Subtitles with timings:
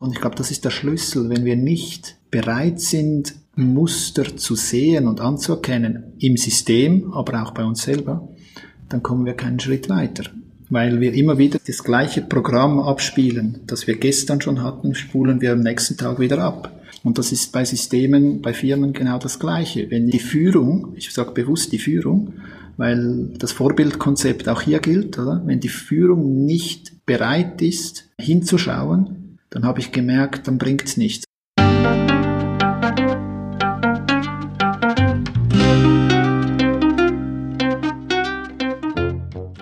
[0.00, 1.28] Und ich glaube, das ist der Schlüssel.
[1.28, 7.64] Wenn wir nicht bereit sind, Muster zu sehen und anzuerkennen im System, aber auch bei
[7.64, 8.26] uns selber,
[8.88, 10.24] dann kommen wir keinen Schritt weiter.
[10.70, 15.52] Weil wir immer wieder das gleiche Programm abspielen, das wir gestern schon hatten, spulen wir
[15.52, 16.80] am nächsten Tag wieder ab.
[17.04, 19.90] Und das ist bei Systemen, bei Firmen genau das Gleiche.
[19.90, 22.34] Wenn die Führung, ich sage bewusst die Führung,
[22.78, 25.42] weil das Vorbildkonzept auch hier gilt, oder?
[25.44, 29.19] wenn die Führung nicht bereit ist, hinzuschauen,
[29.50, 31.24] dann habe ich gemerkt, dann bringt es nichts.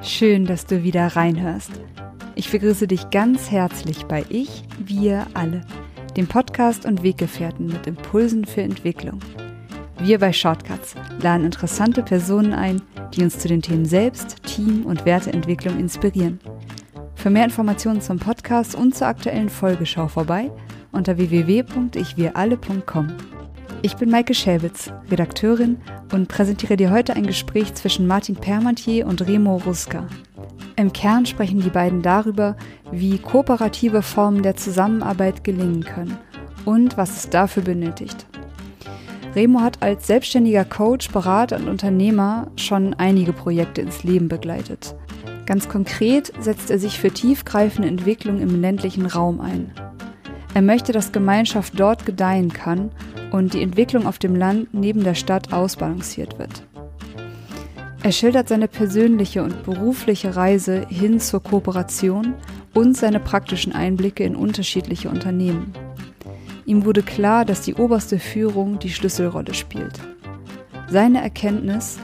[0.03, 1.71] Schön, dass du wieder reinhörst.
[2.35, 5.65] Ich begrüße dich ganz herzlich bei Ich, wir alle,
[6.17, 9.21] dem Podcast und Weggefährten mit Impulsen für Entwicklung.
[10.01, 12.83] Wir bei Shortcuts laden interessante Personen ein,
[13.15, 16.41] die uns zu den Themen Selbst, Team und Werteentwicklung inspirieren.
[17.19, 20.53] Für mehr Informationen zum Podcast und zur aktuellen Folge schau vorbei
[20.93, 23.09] unter www.ichwiralle.com.
[23.83, 25.79] Ich bin Maike Schäbitz, Redakteurin
[26.13, 30.07] und präsentiere dir heute ein Gespräch zwischen Martin Permantier und Remo Ruska.
[30.77, 32.57] Im Kern sprechen die beiden darüber,
[32.93, 36.17] wie kooperative Formen der Zusammenarbeit gelingen können
[36.65, 38.27] und was es dafür benötigt.
[39.35, 44.95] Remo hat als selbstständiger Coach, Berater und Unternehmer schon einige Projekte ins Leben begleitet.
[45.49, 49.73] Ganz konkret setzt er sich für tiefgreifende Entwicklung im ländlichen Raum ein.
[50.53, 52.91] Er möchte, dass Gemeinschaft dort gedeihen kann
[53.33, 56.65] und die Entwicklung auf dem Land neben der Stadt ausbalanciert wird.
[58.03, 62.35] Er schildert seine persönliche und berufliche Reise hin zur Kooperation
[62.75, 65.73] und seine praktischen Einblicke in unterschiedliche Unternehmen.
[66.67, 69.99] Ihm wurde klar, dass die oberste Führung die Schlüsselrolle spielt.
[70.91, 71.99] Seine Erkenntnis,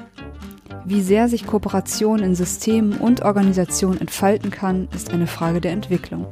[0.84, 6.26] wie sehr sich Kooperation in Systemen und Organisationen entfalten kann, ist eine Frage der Entwicklung.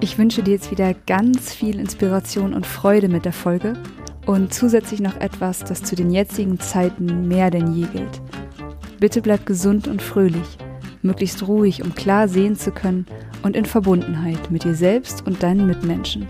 [0.00, 3.74] Ich wünsche dir jetzt wieder ganz viel Inspiration und Freude mit der Folge
[4.26, 8.20] und zusätzlich noch etwas, das zu den jetzigen Zeiten mehr denn je gilt.
[8.98, 10.58] Bitte bleib gesund und fröhlich,
[11.02, 13.06] möglichst ruhig, um klar sehen zu können
[13.42, 16.26] und in Verbundenheit mit dir selbst und deinen Mitmenschen.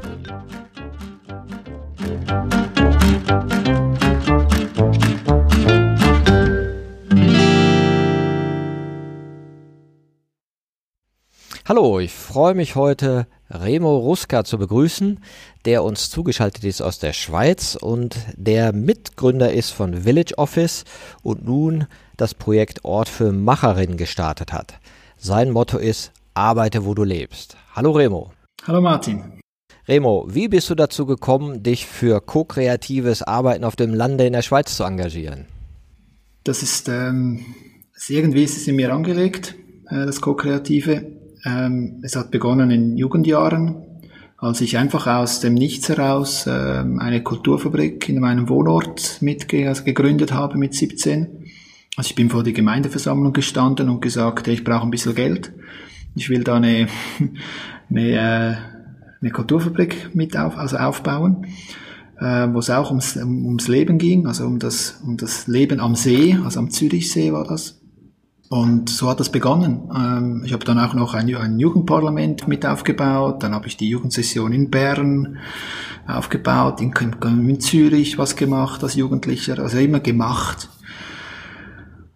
[11.69, 15.19] Hallo, ich freue mich heute, Remo Ruska zu begrüßen,
[15.65, 20.85] der uns zugeschaltet ist aus der Schweiz und der Mitgründer ist von Village Office
[21.25, 24.79] und nun das Projekt Ort für Macherinnen gestartet hat.
[25.17, 27.57] Sein Motto ist Arbeite, wo du lebst.
[27.75, 28.31] Hallo Remo.
[28.65, 29.41] Hallo Martin.
[29.89, 34.43] Remo, wie bist du dazu gekommen, dich für ko-kreatives Arbeiten auf dem Lande in der
[34.43, 35.47] Schweiz zu engagieren?
[36.45, 37.45] Das ist, ähm,
[38.07, 39.57] irgendwie ist es in mir angelegt,
[39.91, 43.77] äh, das ko-kreative ähm, es hat begonnen in Jugendjahren,
[44.39, 49.85] als ich einfach aus dem Nichts heraus ähm, eine Kulturfabrik in meinem Wohnort mitge also
[49.85, 51.47] gegründet habe mit 17.
[51.97, 55.53] Also ich bin vor die Gemeindeversammlung gestanden und gesagt, ich brauche ein bisschen Geld.
[56.15, 56.89] Ich will da eine,
[57.91, 58.57] eine, äh,
[59.21, 61.47] eine Kulturfabrik mit auf, also aufbauen,
[62.19, 65.95] äh, wo es auch ums, ums Leben ging, also um das, um das Leben am
[65.95, 67.81] See, also am Zürichsee war das.
[68.49, 69.91] Und so hat das begonnen.
[69.95, 74.53] Ähm, ich habe dann auch noch ein, Jugendparlament mit aufgebaut, dann habe ich die Jugendsession
[74.53, 75.39] in Bern
[76.07, 76.93] aufgebaut, in,
[77.23, 80.69] in Zürich was gemacht als Jugendlicher, also immer gemacht.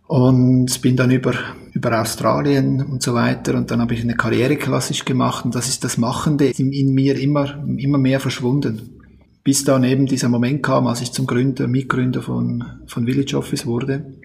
[0.06, 1.34] Und bin dann über,
[1.72, 5.68] über Australien und so weiter und dann habe ich eine Karriere klassisch gemacht und das
[5.68, 9.00] ist das Machende in, in mir immer, immer mehr verschwunden.
[9.42, 13.66] Bis dann eben dieser Moment kam, als ich zum Gründer, Mitgründer von, von Village Office
[13.66, 14.19] wurde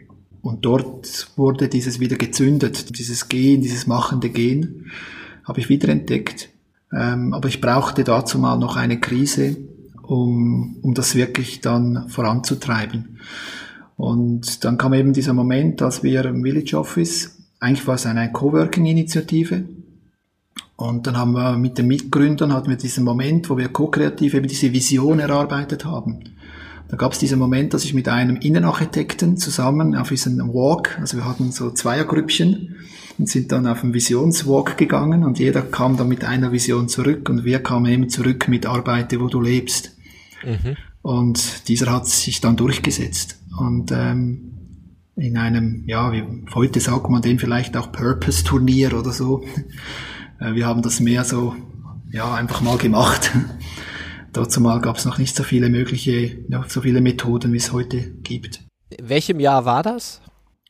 [0.45, 4.91] und dort wurde dieses wieder gezündet, dieses Gehen, dieses machende Gehen,
[5.43, 6.49] habe ich wiederentdeckt.
[6.93, 9.57] Ähm, aber ich brauchte dazu mal noch eine Krise,
[10.03, 13.17] um, um das wirklich dann voranzutreiben.
[13.97, 18.31] Und dann kam eben dieser Moment, als wir im Village Office, eigentlich war es eine
[18.31, 19.63] Coworking-Initiative,
[20.77, 24.47] und dann haben wir mit den Mitgründern hatten wir diesen Moment, wo wir ko-kreativ eben
[24.47, 26.19] diese Vision erarbeitet haben.
[26.87, 31.17] Da gab es diesen Moment, dass ich mit einem Innenarchitekten zusammen auf diesen Walk, also
[31.17, 32.75] wir hatten so Zweiergrüppchen
[33.17, 37.27] und sind dann auf einen Visionswalk gegangen und jeder kam dann mit einer Vision zurück
[37.29, 39.95] und wir kamen eben zurück mit Arbeite, wo du lebst.
[40.43, 40.77] Mhm.
[41.01, 43.39] Und dieser hat sich dann durchgesetzt.
[43.57, 44.55] Und ähm,
[45.15, 46.23] in einem, ja, wie
[46.53, 49.43] heute sagt man den vielleicht auch Purpose-Turnier oder so.
[50.37, 51.55] Äh, wir haben das mehr so,
[52.11, 53.31] ja, einfach mal gemacht.
[54.35, 57.71] Dazu mal gab es noch nicht so viele mögliche, ja, so viele Methoden, wie es
[57.71, 58.59] heute gibt.
[58.89, 60.21] In welchem Jahr war das?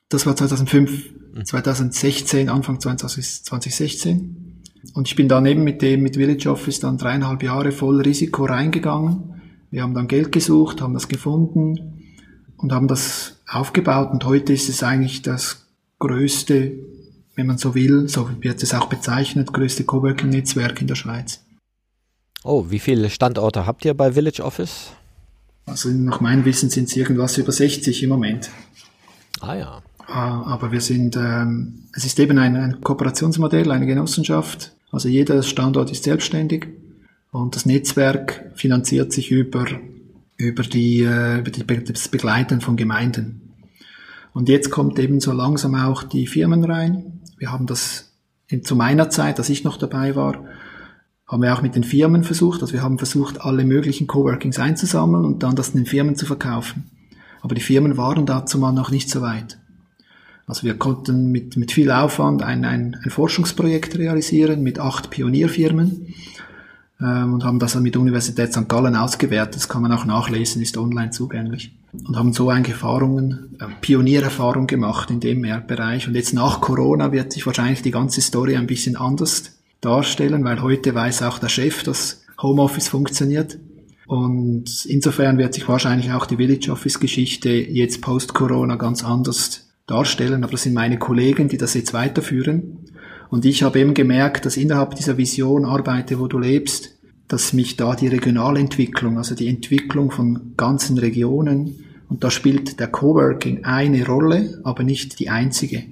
[0.09, 1.13] Das war 2005,
[1.43, 2.51] 2016, mhm.
[2.51, 4.61] Anfang 2016.
[4.93, 8.45] Und ich bin dann eben mit dem, mit Village Office dann dreieinhalb Jahre voll Risiko
[8.45, 9.41] reingegangen.
[9.71, 12.03] Wir haben dann Geld gesucht, haben das gefunden
[12.57, 14.11] und haben das aufgebaut.
[14.11, 15.65] Und heute ist es eigentlich das
[15.97, 16.71] größte,
[17.33, 21.44] wenn man so will, so wird es auch bezeichnet, größte Coworking-Netzwerk in der Schweiz.
[22.47, 24.91] Oh, wie viele Standorte habt ihr bei Village Office?
[25.65, 28.51] Also nach meinem Wissen sind es irgendwas über 60 im Moment.
[29.41, 29.81] Ah ja.
[30.05, 34.75] Ah, aber wir sind, ähm, es ist eben ein, ein Kooperationsmodell, eine Genossenschaft.
[34.91, 36.67] Also jeder Standort ist selbstständig
[37.31, 39.65] und das Netzwerk finanziert sich über,
[40.37, 43.55] über, die, äh, über die, das Begleiten von Gemeinden.
[44.33, 47.21] Und jetzt kommt eben so langsam auch die Firmen rein.
[47.39, 48.11] Wir haben das
[48.47, 50.45] in, zu meiner Zeit, als ich noch dabei war,
[51.27, 52.61] haben wir auch mit den Firmen versucht.
[52.61, 56.91] Also wir haben versucht, alle möglichen Coworkings einzusammeln und dann das den Firmen zu verkaufen.
[57.41, 59.57] Aber die Firmen waren dazu mal noch nicht so weit.
[60.47, 66.13] Also wir konnten mit, mit viel Aufwand ein, ein, ein Forschungsprojekt realisieren mit acht Pionierfirmen
[67.01, 68.69] ähm, und haben das dann mit Universität St.
[68.69, 69.55] Gallen ausgewertet.
[69.55, 71.75] Das kann man auch nachlesen, ist online zugänglich.
[72.07, 76.07] Und haben so eigentlich Erfahrungen, äh, Pioniererfahrung gemacht in dem Bereich.
[76.07, 79.54] Und jetzt nach Corona wird sich wahrscheinlich die ganze Story ein bisschen anders
[79.85, 83.57] darstellen, weil heute weiß auch der Chef, dass Homeoffice funktioniert.
[84.07, 90.43] Und insofern wird sich wahrscheinlich auch die Village Office Geschichte jetzt post-Corona ganz anders darstellen.
[90.43, 92.79] Aber das sind meine Kollegen, die das jetzt weiterführen.
[93.29, 96.95] Und ich habe eben gemerkt, dass innerhalb dieser Vision Arbeite, wo du lebst,
[97.27, 102.87] dass mich da die Regionalentwicklung, also die Entwicklung von ganzen Regionen, und da spielt der
[102.87, 105.83] Coworking eine Rolle, aber nicht die einzige.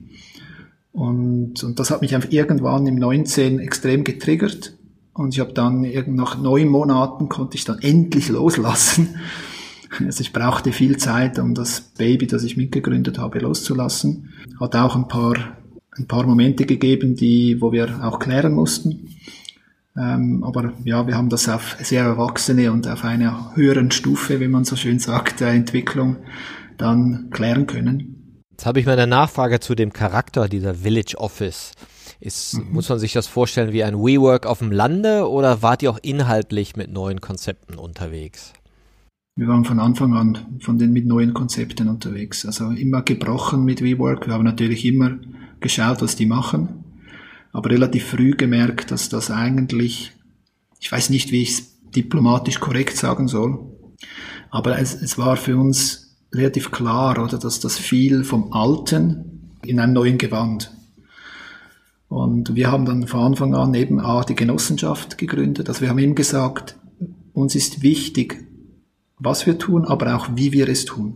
[0.94, 4.78] Und, und das hat mich einfach irgendwann im 19 extrem getriggert.
[5.14, 9.16] Und ich habe dann nach neun Monaten konnte ich dann endlich loslassen.
[10.00, 14.34] Also ich brauchte viel Zeit, um das Baby, das ich mitgegründet habe, loszulassen.
[14.60, 15.36] Hat auch ein paar,
[15.92, 19.10] ein paar Momente gegeben, die, wo wir auch klären mussten.
[19.96, 24.48] Ähm, aber ja, wir haben das auf sehr erwachsene und auf einer höheren Stufe, wie
[24.48, 26.16] man so schön sagt, der Entwicklung
[26.78, 28.23] dann klären können.
[28.54, 31.72] Jetzt habe ich mal eine Nachfrage zu dem Charakter dieser Village Office.
[32.20, 32.72] Ist, mhm.
[32.72, 35.98] Muss man sich das vorstellen wie ein WeWork auf dem Lande oder wart ihr auch
[36.04, 38.54] inhaltlich mit neuen Konzepten unterwegs?
[39.36, 42.46] Wir waren von Anfang an von den mit neuen Konzepten unterwegs.
[42.46, 44.28] Also immer gebrochen mit WeWork.
[44.28, 45.18] Wir haben natürlich immer
[45.60, 46.84] geschaut, was die machen,
[47.54, 50.12] aber relativ früh gemerkt, dass das eigentlich,
[50.80, 53.58] ich weiß nicht, wie ich es diplomatisch korrekt sagen soll,
[54.52, 56.03] aber es, es war für uns
[56.34, 60.72] relativ klar, oder, dass das viel vom Alten in einem neuen Gewand.
[62.08, 65.68] Und wir haben dann von Anfang an eben A, die Genossenschaft gegründet.
[65.68, 66.76] Also wir haben ihm gesagt,
[67.34, 68.46] uns ist wichtig,
[69.18, 71.16] was wir tun, aber auch wie wir es tun.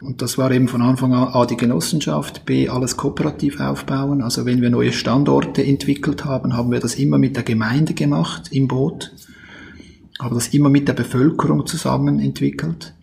[0.00, 4.20] Und das war eben von Anfang an A, die Genossenschaft, B, alles kooperativ aufbauen.
[4.20, 8.50] Also wenn wir neue Standorte entwickelt haben, haben wir das immer mit der Gemeinde gemacht,
[8.50, 9.12] im Boot.
[10.20, 12.94] Haben das immer mit der Bevölkerung zusammen entwickelt.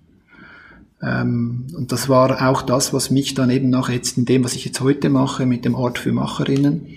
[1.01, 4.55] Ähm, und das war auch das, was mich dann eben nach jetzt in dem, was
[4.55, 6.87] ich jetzt heute mache mit dem Ort für Macherinnen,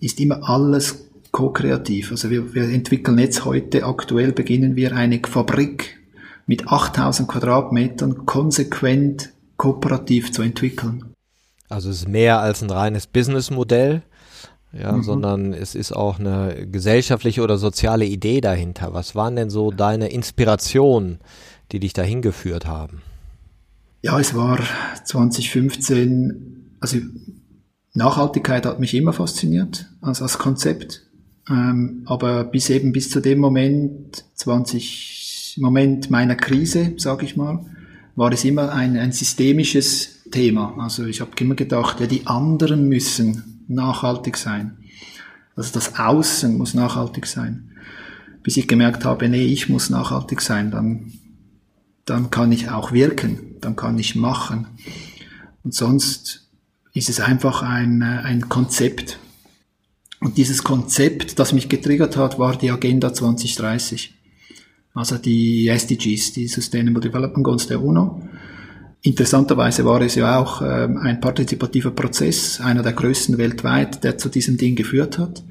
[0.00, 2.10] ist immer alles ko-kreativ.
[2.10, 5.98] Also wir, wir entwickeln jetzt heute, aktuell beginnen wir eine Fabrik
[6.46, 11.14] mit 8000 Quadratmetern konsequent kooperativ zu entwickeln.
[11.68, 14.02] Also es ist mehr als ein reines Businessmodell,
[14.72, 15.02] ja, mhm.
[15.02, 18.92] sondern es ist auch eine gesellschaftliche oder soziale Idee dahinter.
[18.92, 21.20] Was waren denn so deine Inspirationen,
[21.70, 23.02] die dich dahin geführt haben?
[24.04, 24.58] Ja, es war
[25.04, 26.98] 2015, also
[27.94, 31.02] Nachhaltigkeit hat mich immer fasziniert als, als Konzept.
[31.48, 37.64] Ähm, aber bis eben bis zu dem Moment, 20 Moment meiner Krise, sage ich mal,
[38.16, 40.74] war es immer ein, ein systemisches Thema.
[40.78, 44.78] Also ich habe immer gedacht, ja, die anderen müssen nachhaltig sein.
[45.54, 47.70] Also das Außen muss nachhaltig sein.
[48.42, 51.12] Bis ich gemerkt habe, nee, ich muss nachhaltig sein, dann
[52.04, 54.66] dann kann ich auch wirken, dann kann ich machen.
[55.62, 56.48] Und sonst
[56.92, 59.18] ist es einfach ein, äh, ein Konzept.
[60.20, 64.14] Und dieses Konzept, das mich getriggert hat, war die Agenda 2030.
[64.94, 68.22] Also die SDGs, die Sustainable Development Goals der UNO.
[69.00, 74.28] Interessanterweise war es ja auch ähm, ein partizipativer Prozess, einer der größten weltweit, der zu
[74.28, 75.42] diesem Ding geführt hat.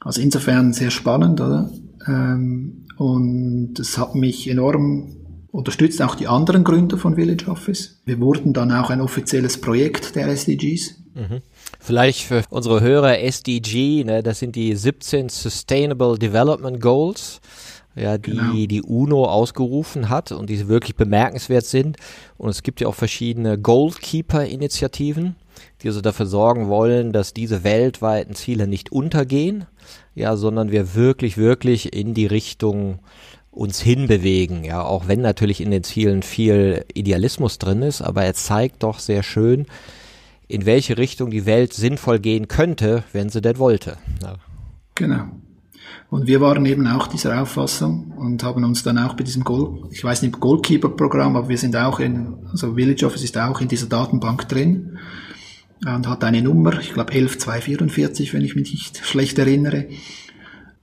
[0.00, 1.70] Also insofern sehr spannend, oder?
[2.06, 5.16] Ähm, und es hat mich enorm
[5.56, 7.98] unterstützt auch die anderen Gründer von Village Office.
[8.04, 10.96] Wir wurden dann auch ein offizielles Projekt der SDGs.
[11.14, 11.40] Mhm.
[11.80, 17.40] Vielleicht für unsere Hörer SDG, ne, das sind die 17 Sustainable Development Goals.
[17.94, 18.52] ja, die genau.
[18.52, 21.96] die UNO ausgerufen hat und die wirklich bemerkenswert sind.
[22.36, 25.36] Und es gibt ja auch verschiedene Goalkeeper-Initiativen,
[25.80, 29.64] die also dafür sorgen wollen, dass diese weltweiten Ziele nicht untergehen,
[30.14, 32.98] ja, sondern wir wirklich, wirklich in die Richtung
[33.56, 38.34] uns hinbewegen, ja, auch wenn natürlich in den Zielen viel Idealismus drin ist, aber er
[38.34, 39.66] zeigt doch sehr schön,
[40.46, 43.96] in welche Richtung die Welt sinnvoll gehen könnte, wenn sie denn wollte.
[44.22, 44.34] Ja.
[44.94, 45.24] Genau.
[46.10, 49.88] Und wir waren eben auch dieser Auffassung und haben uns dann auch bei diesem Goal,
[49.90, 53.68] ich weiß nicht, Goalkeeper-Programm, aber wir sind auch in, also Village Office ist auch in
[53.68, 54.98] dieser Datenbank drin
[55.84, 59.86] und hat eine Nummer, ich glaube 11244, wenn ich mich nicht schlecht erinnere.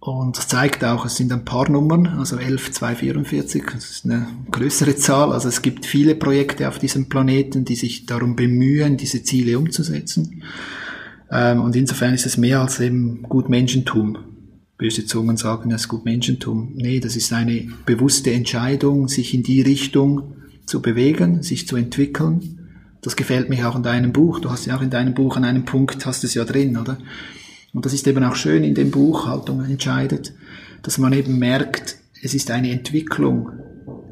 [0.06, 4.98] Und das zeigt auch, es sind ein paar Nummern, also 11244, das ist eine größere
[4.98, 5.32] Zahl.
[5.32, 10.44] Also es gibt viele Projekte auf diesem Planeten, die sich darum bemühen, diese Ziele umzusetzen.
[11.32, 14.18] Ähm, und insofern ist es mehr als eben gut Menschentum.
[14.78, 16.74] Böse Zungen sagen, es ist gut Menschentum.
[16.76, 22.60] Nee, das ist eine bewusste Entscheidung, sich in die Richtung zu bewegen, sich zu entwickeln.
[23.02, 24.42] Das gefällt mich auch in deinem Buch.
[24.42, 26.98] Du hast ja auch in deinem Buch an einem Punkt, hast es ja drin, oder?
[27.74, 30.34] Und das ist eben auch schön in dem Buch, Haltung entscheidet,
[30.84, 33.52] dass man eben merkt, es ist eine Entwicklung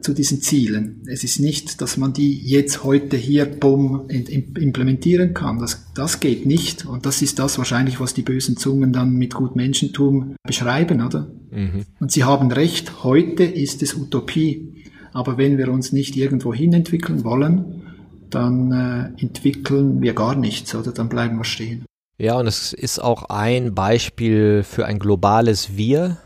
[0.02, 1.02] zu diesen Zielen.
[1.06, 5.60] Es ist nicht, dass man die jetzt heute hier bumm implementieren kann.
[5.60, 6.86] Das, das geht nicht.
[6.86, 11.32] Und das ist das wahrscheinlich, was die bösen Zungen dann mit gut Menschentum beschreiben, oder?
[11.52, 11.86] Mhm.
[12.00, 14.86] Und sie haben recht, heute ist es Utopie.
[15.14, 17.84] Aber wenn wir uns nicht irgendwo hin entwickeln wollen,
[18.30, 20.92] dann äh, entwickeln wir gar nichts, oder?
[20.92, 21.86] Dann bleiben wir stehen.
[22.22, 26.18] Ja, und es ist auch ein Beispiel für ein globales Wir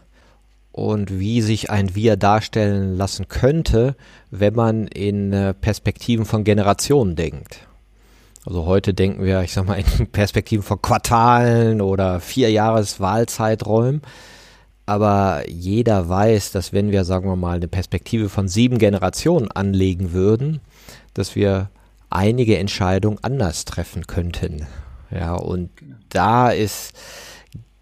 [0.74, 3.96] und wie sich ein Wir darstellen lassen könnte,
[4.30, 7.60] wenn man in äh, Perspektiven von Generationen denkt.
[8.46, 14.02] Also heute denken wir, ich sag mal, in Perspektiven von Quartalen oder vier Jahres Wahlzeiträumen.
[14.86, 20.12] Aber jeder weiß, dass wenn wir, sagen wir mal, eine Perspektive von sieben Generationen anlegen
[20.12, 20.60] würden,
[21.14, 21.70] dass wir
[22.10, 24.68] einige Entscheidungen anders treffen könnten.
[25.12, 25.96] Ja, und genau.
[26.10, 26.94] da ist,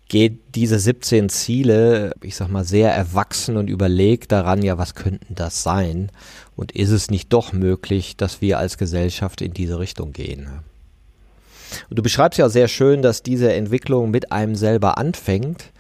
[0.08, 5.36] geht diese 17 Ziele, ich sag mal, sehr erwachsen und überlegt daran, ja, was könnten
[5.36, 6.12] das sein?
[6.56, 10.48] Und ist es nicht doch möglich, dass wir als Gesellschaft in diese Richtung gehen?
[11.90, 15.72] Und du beschreibst ja sehr schön, dass diese Entwicklung mit einem selber anfängt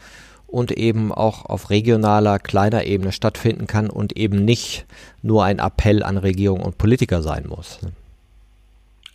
[0.47, 4.85] und eben auch auf regionaler, kleiner Ebene stattfinden kann und eben nicht
[5.21, 7.79] nur ein Appell an Regierung und Politiker sein muss.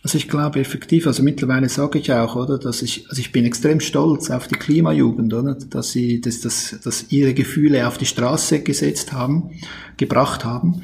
[0.01, 3.43] Also ich glaube effektiv, also mittlerweile sage ich auch, oder, dass ich, also ich bin
[3.43, 8.05] extrem stolz auf die Klimajugend, oder, dass sie, dass, dass, dass ihre Gefühle auf die
[8.05, 9.51] Straße gesetzt haben,
[9.97, 10.83] gebracht haben.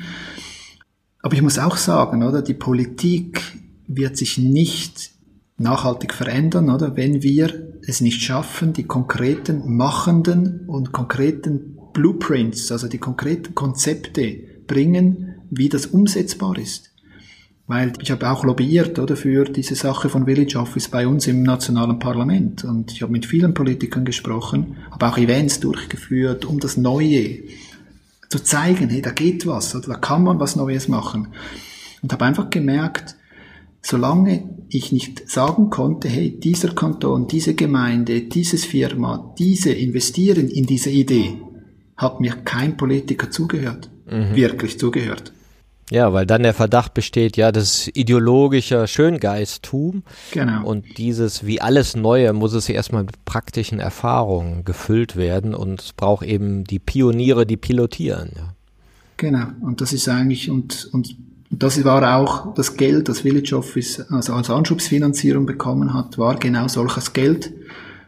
[1.21, 3.41] Aber ich muss auch sagen, oder, die Politik
[3.87, 5.11] wird sich nicht
[5.57, 12.89] nachhaltig verändern, oder, wenn wir es nicht schaffen, die konkreten machenden und konkreten Blueprints, also
[12.89, 16.94] die konkreten Konzepte bringen, wie das umsetzbar ist.
[17.67, 21.41] Weil ich habe auch lobbyiert oder für diese Sache von Village Office bei uns im
[21.41, 26.77] nationalen Parlament und ich habe mit vielen Politikern gesprochen, habe auch Events durchgeführt, um das
[26.77, 27.39] Neue
[28.29, 31.29] zu zeigen, hey, da geht was, oder da kann man was Neues machen.
[32.01, 33.15] Und habe einfach gemerkt,
[33.81, 40.65] solange ich nicht sagen konnte, hey, dieser Kanton, diese Gemeinde, dieses Firma, diese investieren in
[40.65, 41.37] diese Idee,
[41.95, 44.35] hat mir kein Politiker zugehört, mhm.
[44.35, 45.31] wirklich zugehört.
[45.91, 50.03] Ja, weil dann der Verdacht besteht, ja, das ist ideologischer Schöngeisttum.
[50.31, 50.65] Genau.
[50.65, 55.93] Und dieses, wie alles Neue, muss es erstmal mit praktischen Erfahrungen gefüllt werden und es
[55.93, 58.53] braucht eben die Pioniere, die pilotieren, ja.
[59.17, 59.45] Genau.
[59.61, 61.15] Und das ist eigentlich, und, und
[61.49, 66.67] das war auch das Geld, das Village Office also als Anschubsfinanzierung bekommen hat, war genau
[66.67, 67.53] solches Geld,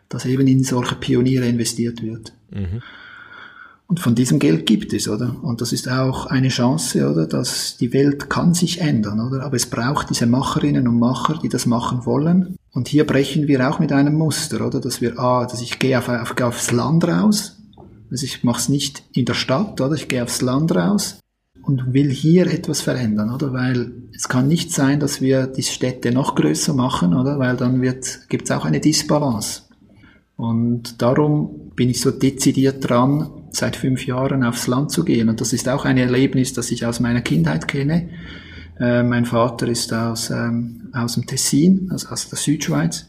[0.10, 2.34] das eben in solche Pioniere investiert wird.
[2.50, 2.82] Mhm.
[3.88, 5.38] Und von diesem Geld gibt es, oder?
[5.42, 7.26] Und das ist auch eine Chance, oder?
[7.26, 9.44] Dass die Welt kann sich ändern, oder?
[9.44, 12.58] Aber es braucht diese Macherinnen und Macher, die das machen wollen.
[12.74, 14.82] Und hier brechen wir auch mit einem Muster, oder?
[14.82, 17.58] Dass wir, ah, dass ich gehe auf, auf, aufs Land raus.
[18.12, 19.96] Also ich mache es nicht in der Stadt, oder?
[19.96, 21.20] Ich gehe aufs Land raus
[21.64, 23.54] und will hier etwas verändern, oder?
[23.54, 27.40] Weil es kann nicht sein, dass wir die Städte noch größer machen, oder?
[27.40, 29.64] Weil dann wird, gibt es auch eine Disbalance.
[30.36, 35.30] Und darum bin ich so dezidiert dran, seit fünf Jahren aufs Land zu gehen.
[35.30, 38.10] Und das ist auch ein Erlebnis, das ich aus meiner Kindheit kenne.
[38.80, 43.08] Äh, mein Vater ist aus, ähm, aus dem Tessin, also aus der Südschweiz,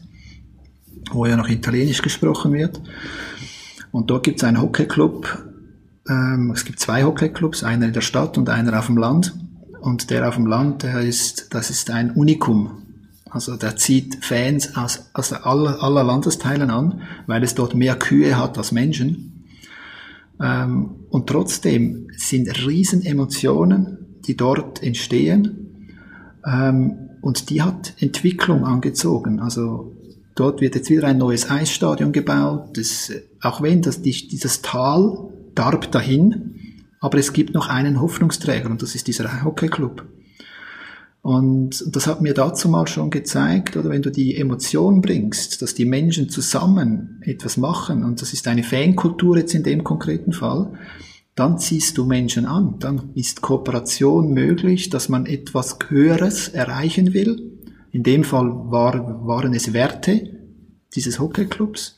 [1.11, 2.81] wo ja noch Italienisch gesprochen wird.
[3.91, 5.45] Und dort gibt es einen Hockeyclub.
[6.07, 9.35] Ähm, es gibt zwei Hockeyclubs, einer in der Stadt und einer auf dem Land.
[9.81, 12.83] Und der auf dem Land, der ist, das ist ein Unikum.
[13.29, 18.37] Also der zieht Fans aus, aus aller, aller Landesteilen an, weil es dort mehr Kühe
[18.37, 19.28] hat als Menschen.
[20.41, 25.95] Ähm, und trotzdem sind riesen Emotionen, die dort entstehen.
[26.45, 29.39] Ähm, und die hat Entwicklung angezogen.
[29.39, 29.95] Also
[30.35, 32.77] dort wird jetzt wieder ein neues Eisstadion gebaut.
[32.77, 36.55] Das, auch wenn das, dieses Tal darb dahin,
[37.01, 40.05] aber es gibt noch einen Hoffnungsträger und das ist dieser Hockeyclub.
[41.21, 45.73] Und das hat mir dazu mal schon gezeigt, oder wenn du die Emotion bringst, dass
[45.73, 50.71] die Menschen zusammen etwas machen, und das ist eine Fankultur jetzt in dem konkreten Fall,
[51.35, 52.75] dann ziehst du Menschen an.
[52.79, 57.53] Dann ist Kooperation möglich, dass man etwas Höheres erreichen will.
[57.91, 60.29] In dem Fall war, waren es Werte
[60.95, 61.97] dieses Hockeyclubs.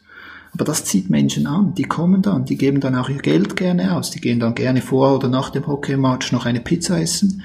[0.53, 1.73] Aber das zieht Menschen an.
[1.75, 4.11] Die kommen dann, die geben dann auch ihr Geld gerne aus.
[4.11, 7.41] Die gehen dann gerne vor oder nach dem Hockeymatch noch eine Pizza essen.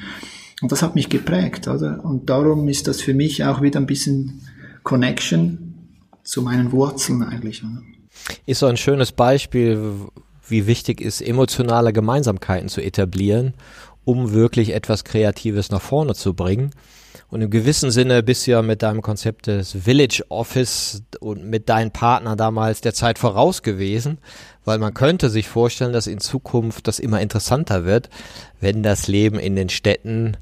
[0.62, 2.04] Und das hat mich geprägt, oder?
[2.04, 4.40] Und darum ist das für mich auch wieder ein bisschen
[4.82, 5.74] Connection
[6.22, 7.62] zu meinen Wurzeln eigentlich.
[7.62, 7.82] Oder?
[8.46, 9.94] Ist so ein schönes Beispiel,
[10.48, 13.54] wie wichtig ist, emotionale Gemeinsamkeiten zu etablieren,
[14.04, 16.70] um wirklich etwas Kreatives nach vorne zu bringen.
[17.28, 21.68] Und im gewissen Sinne bist du ja mit deinem Konzept des Village Office und mit
[21.68, 24.18] deinen Partnern damals der Zeit voraus gewesen,
[24.66, 28.10] weil man könnte sich vorstellen, dass in Zukunft das immer interessanter wird,
[28.60, 30.36] wenn das Leben in den Städten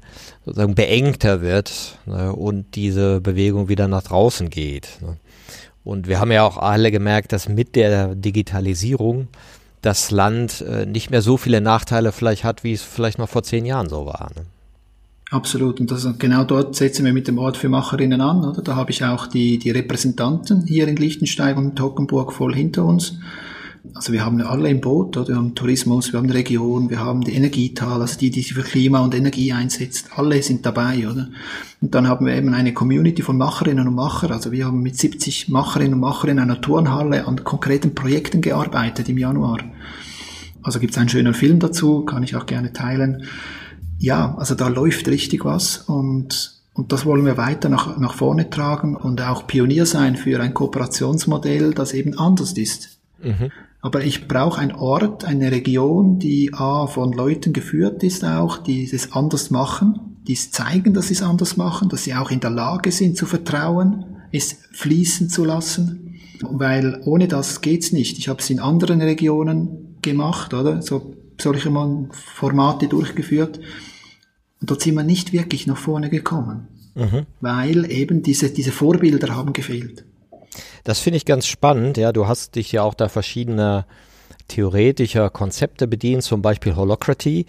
[0.45, 4.97] sozusagen beengter wird ne, und diese Bewegung wieder nach draußen geht.
[5.01, 5.17] Ne.
[5.85, 9.27] Und wir haben ja auch alle gemerkt, dass mit der Digitalisierung
[9.81, 13.43] das Land äh, nicht mehr so viele Nachteile vielleicht hat, wie es vielleicht noch vor
[13.43, 14.31] zehn Jahren so war.
[14.35, 14.45] Ne?
[15.29, 15.79] Absolut.
[15.79, 18.43] Und das, genau dort setzen wir mit dem Ort für Macherinnen an.
[18.43, 18.63] Oder?
[18.63, 23.19] Da habe ich auch die, die Repräsentanten hier in Liechtenstein und Tockenburg voll hinter uns.
[23.93, 25.29] Also wir haben alle im Boot, oder?
[25.29, 28.63] wir haben Tourismus, wir haben Region, wir haben die Energietal, also die, die sich für
[28.63, 30.09] Klima und Energie einsetzt.
[30.15, 31.29] Alle sind dabei, oder?
[31.81, 34.31] Und dann haben wir eben eine Community von Macherinnen und Machern.
[34.31, 39.07] Also wir haben mit 70 Macherinnen und Machern in einer Turnhalle an konkreten Projekten gearbeitet
[39.07, 39.59] im Januar.
[40.63, 43.23] Also gibt es einen schönen Film dazu, kann ich auch gerne teilen
[43.99, 48.49] ja, also da läuft richtig was und, und das wollen wir weiter nach, nach vorne
[48.49, 52.99] tragen und auch Pionier sein für ein Kooperationsmodell, das eben anders ist.
[53.23, 53.51] Mhm.
[53.85, 58.83] Aber ich brauche einen Ort, eine Region, die A, von Leuten geführt ist auch, die
[58.83, 62.39] es anders machen, die es zeigen, dass sie es anders machen, dass sie auch in
[62.39, 66.19] der Lage sind zu vertrauen, es fließen zu lassen.
[66.41, 68.17] Weil ohne das geht's nicht.
[68.17, 70.81] Ich habe es in anderen Regionen gemacht, oder?
[70.81, 71.71] So solche
[72.11, 73.59] Formate durchgeführt.
[74.61, 77.27] Und dort sind wir nicht wirklich nach vorne gekommen, mhm.
[77.39, 80.05] weil eben diese, diese Vorbilder haben gefehlt.
[80.85, 81.97] Das finde ich ganz spannend.
[81.97, 83.85] Ja, du hast dich ja auch da verschiedener
[84.47, 87.47] theoretischer Konzepte bedient, zum Beispiel Holocraty.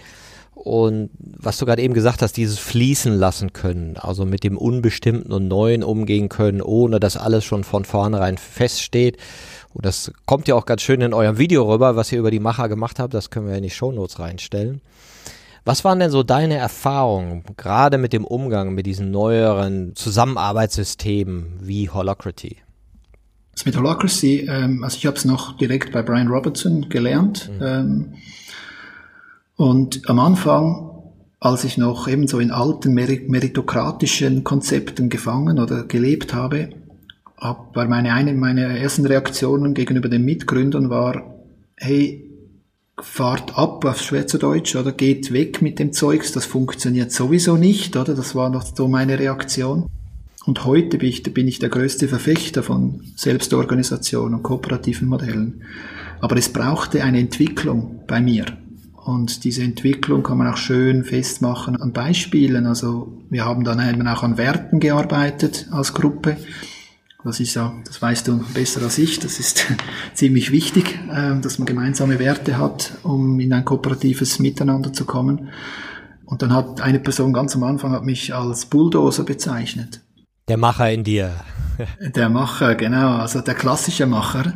[0.54, 5.32] Und was du gerade eben gesagt hast, dieses Fließen lassen können, also mit dem Unbestimmten
[5.32, 9.18] und Neuen umgehen können, ohne dass alles schon von vornherein feststeht.
[9.74, 12.40] Und das kommt ja auch ganz schön in eurem Video rüber, was ihr über die
[12.40, 13.12] Macher gemacht habt.
[13.12, 14.80] Das können wir in die Shownotes reinstellen.
[15.66, 21.90] Was waren denn so deine Erfahrungen, gerade mit dem Umgang mit diesen neueren Zusammenarbeitssystemen wie
[21.90, 22.56] Holacracy?
[23.56, 27.50] Das mit Holacracy, ähm, also ich habe es noch direkt bei Brian Robertson gelernt.
[27.58, 27.66] Mhm.
[27.66, 28.14] Ähm,
[29.56, 30.90] und am Anfang,
[31.40, 36.68] als ich noch eben so in alten meritokratischen Konzepten gefangen oder gelebt habe,
[37.38, 41.34] hab, war meine eine meiner ersten Reaktionen gegenüber den Mitgründern war,
[41.76, 42.30] hey,
[43.00, 48.14] fahrt ab auf Schweizerdeutsch oder geht weg mit dem Zeugs, das funktioniert sowieso nicht, oder?
[48.14, 49.86] Das war noch so meine Reaktion.
[50.46, 55.62] Und heute bin ich, bin ich der größte Verfechter von Selbstorganisation und kooperativen Modellen.
[56.20, 58.46] Aber es brauchte eine Entwicklung bei mir.
[58.94, 62.66] Und diese Entwicklung kann man auch schön festmachen an Beispielen.
[62.66, 66.36] Also wir haben dann eben auch an Werten gearbeitet als Gruppe.
[67.24, 69.66] Das ist ja, das weißt du besser als ich, das ist
[70.14, 75.48] ziemlich wichtig, ähm, dass man gemeinsame Werte hat, um in ein kooperatives Miteinander zu kommen.
[76.24, 80.02] Und dann hat eine Person ganz am Anfang hat mich als Bulldozer bezeichnet.
[80.48, 81.32] Der Macher in dir.
[82.14, 84.54] der Macher, genau, also der klassische Macher.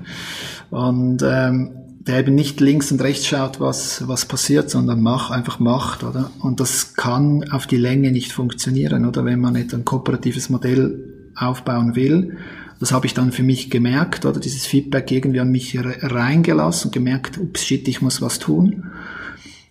[0.70, 5.58] Und ähm, der eben nicht links und rechts schaut, was, was passiert, sondern mach, einfach
[5.58, 6.30] macht, oder?
[6.38, 9.24] Und das kann auf die Länge nicht funktionieren, oder?
[9.24, 12.38] Wenn man nicht ein kooperatives Modell aufbauen will,
[12.78, 16.94] das habe ich dann für mich gemerkt, oder dieses Feedback irgendwie an mich reingelassen und
[16.94, 18.92] gemerkt, ups, shit, ich muss was tun.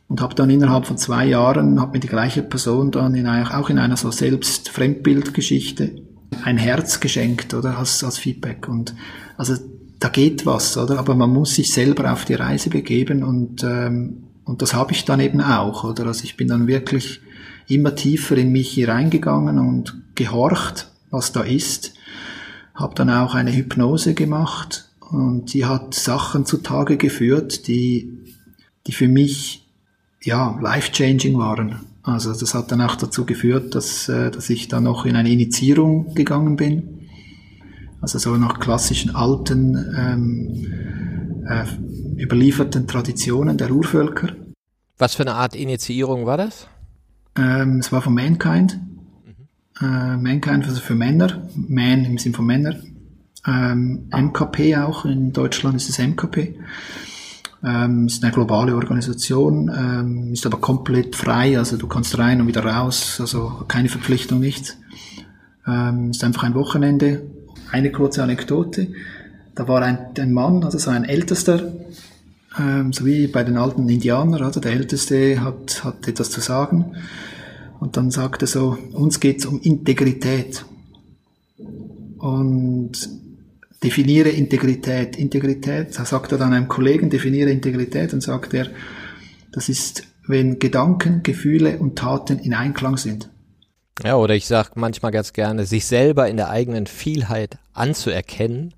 [0.09, 3.69] Und habe dann innerhalb von zwei Jahren, hat mir die gleiche Person dann in auch
[3.69, 6.08] in einer so selbst Fremdbildgeschichte
[6.43, 8.67] ein Herz geschenkt, oder, als, als Feedback.
[8.67, 8.93] Und
[9.37, 9.55] also
[9.99, 10.99] da geht was, oder?
[10.99, 15.05] Aber man muss sich selber auf die Reise begeben und, ähm, und das habe ich
[15.05, 16.07] dann eben auch, oder?
[16.07, 17.21] Also ich bin dann wirklich
[17.67, 21.93] immer tiefer in mich hier reingegangen und gehorcht, was da ist
[22.79, 28.15] habe dann auch eine Hypnose gemacht und die hat Sachen zutage geführt, die
[28.87, 29.67] die für mich
[30.23, 31.81] ja life-changing waren.
[32.13, 35.29] Also das hat dann auch dazu geführt, dass, äh, dass ich dann noch in eine
[35.29, 37.07] Initiierung gegangen bin.
[38.01, 41.65] Also so nach klassischen alten ähm, äh,
[42.21, 44.29] überlieferten Traditionen der Urvölker.
[44.97, 46.67] Was für eine Art Initiierung war das?
[47.35, 48.79] Ähm, es war von Mankind.
[49.25, 49.85] Mhm.
[49.85, 51.49] Äh, Mankind also für Männer.
[51.55, 52.75] Man im Sinn von Männer.
[53.47, 55.05] Ähm, MKP auch.
[55.05, 56.55] In Deutschland ist es MKP.
[57.63, 62.47] Ähm, ist eine globale Organisation, ähm, ist aber komplett frei, also du kannst rein und
[62.47, 64.77] wieder raus, also keine Verpflichtung, nichts.
[65.67, 67.21] Ähm, ist einfach ein Wochenende.
[67.71, 68.87] Eine kurze Anekdote.
[69.55, 71.73] Da war ein, ein Mann, also so ein Ältester,
[72.57, 76.95] ähm, so wie bei den alten Indianern, also der Älteste hat, hat etwas zu sagen.
[77.79, 80.65] Und dann sagte so, uns geht's um Integrität.
[82.17, 82.91] Und
[83.83, 85.17] definiere Integrität.
[85.17, 88.67] Integrität, da sagt er dann einem Kollegen, definiere Integrität und sagt er,
[89.51, 93.29] das ist, wenn Gedanken, Gefühle und Taten in Einklang sind.
[94.03, 98.73] Ja, oder ich sage manchmal ganz gerne, sich selber in der eigenen Vielheit anzuerkennen,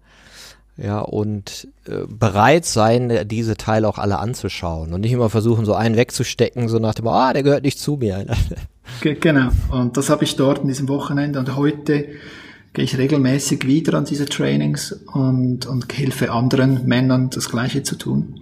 [0.77, 5.73] ja, und äh, bereit sein, diese Teile auch alle anzuschauen und nicht immer versuchen, so
[5.73, 8.25] einen wegzustecken, so nach dem, ah, der gehört nicht zu mir.
[9.01, 12.07] genau, und das habe ich dort in diesem Wochenende und heute
[12.73, 17.95] gehe ich regelmäßig wieder an diese Trainings und, und helfe anderen Männern das Gleiche zu
[17.95, 18.41] tun.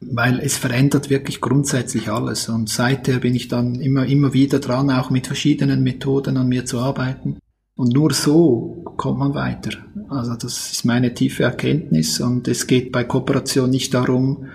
[0.00, 2.48] Weil es verändert wirklich grundsätzlich alles.
[2.48, 6.66] Und seither bin ich dann immer, immer wieder dran, auch mit verschiedenen Methoden an mir
[6.66, 7.38] zu arbeiten.
[7.76, 9.70] Und nur so kommt man weiter.
[10.08, 12.20] Also das ist meine tiefe Erkenntnis.
[12.20, 14.48] Und es geht bei Kooperation nicht darum,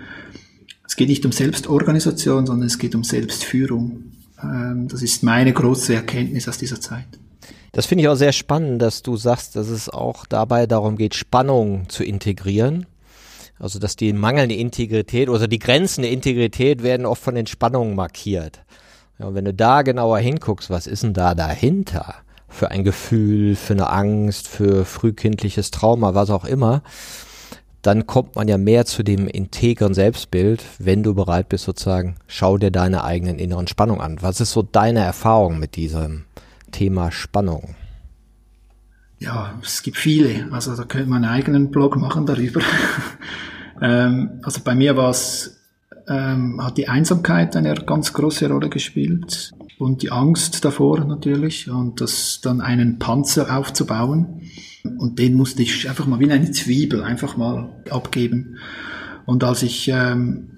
[0.86, 4.12] es geht nicht um Selbstorganisation, sondern es geht um Selbstführung.
[4.42, 7.06] Ähm, das ist meine große Erkenntnis aus dieser Zeit.
[7.72, 11.14] Das finde ich auch sehr spannend, dass du sagst, dass es auch dabei darum geht,
[11.14, 12.86] Spannung zu integrieren.
[13.58, 17.94] Also dass die mangelnde Integrität oder die Grenzen der Integrität werden oft von den Spannungen
[17.94, 18.60] markiert.
[19.18, 22.14] Ja, und wenn du da genauer hinguckst, was ist denn da dahinter?
[22.48, 26.82] Für ein Gefühl, für eine Angst, für frühkindliches Trauma, was auch immer,
[27.82, 32.58] dann kommt man ja mehr zu dem integren Selbstbild, wenn du bereit bist, sozusagen, schau
[32.58, 34.18] dir deine eigenen inneren Spannungen an.
[34.20, 36.24] Was ist so deine Erfahrung mit diesem
[36.70, 37.74] Thema Spannung?
[39.18, 40.50] Ja, es gibt viele.
[40.50, 42.60] Also da könnte man einen eigenen Blog machen darüber.
[43.82, 45.58] ähm, also bei mir war es,
[46.08, 52.00] ähm, hat die Einsamkeit eine ganz große Rolle gespielt und die Angst davor natürlich und
[52.00, 54.42] das dann einen Panzer aufzubauen.
[54.98, 58.56] Und den musste ich einfach mal wie eine Zwiebel einfach mal abgeben.
[59.26, 60.50] Und als ich ähm,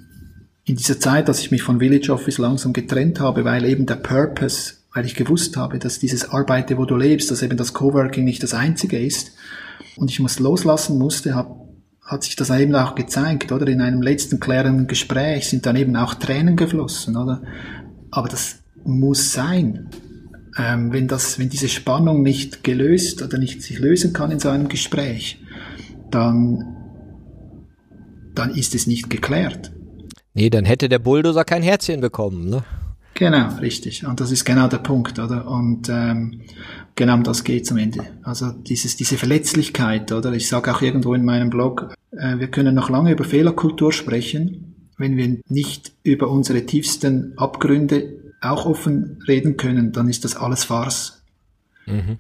[0.65, 3.97] in dieser Zeit, als ich mich von Village Office langsam getrennt habe, weil eben der
[3.97, 8.25] Purpose weil ich gewusst habe, dass dieses Arbeite, wo du lebst, dass eben das Coworking
[8.25, 9.33] nicht das einzige ist
[9.97, 11.57] und ich muss loslassen musste, hab,
[12.03, 13.67] hat sich das eben auch gezeigt, oder?
[13.69, 17.43] In einem letzten klärenden Gespräch sind dann eben auch Tränen geflossen, oder?
[18.11, 19.89] Aber das muss sein.
[20.59, 24.51] Ähm, wenn das, wenn diese Spannung nicht gelöst oder nicht sich lösen kann in so
[24.51, 25.43] einem Gespräch,
[26.11, 26.77] dann,
[28.35, 29.73] dann ist es nicht geklärt.
[30.35, 32.65] Nee, dann hätte der Bulldozer kein Herzchen bekommen, ne?
[33.15, 34.07] Genau, richtig.
[34.07, 35.47] Und das ist genau der Punkt, oder?
[35.47, 36.43] Und ähm,
[36.95, 38.05] genau um das geht's am Ende.
[38.23, 40.33] Also dieses, diese Verletzlichkeit, oder?
[40.33, 44.75] Ich sage auch irgendwo in meinem Blog, äh, wir können noch lange über Fehlerkultur sprechen,
[44.97, 50.65] wenn wir nicht über unsere tiefsten Abgründe auch offen reden können, dann ist das alles
[50.65, 51.23] Farce.
[51.87, 52.19] Mhm.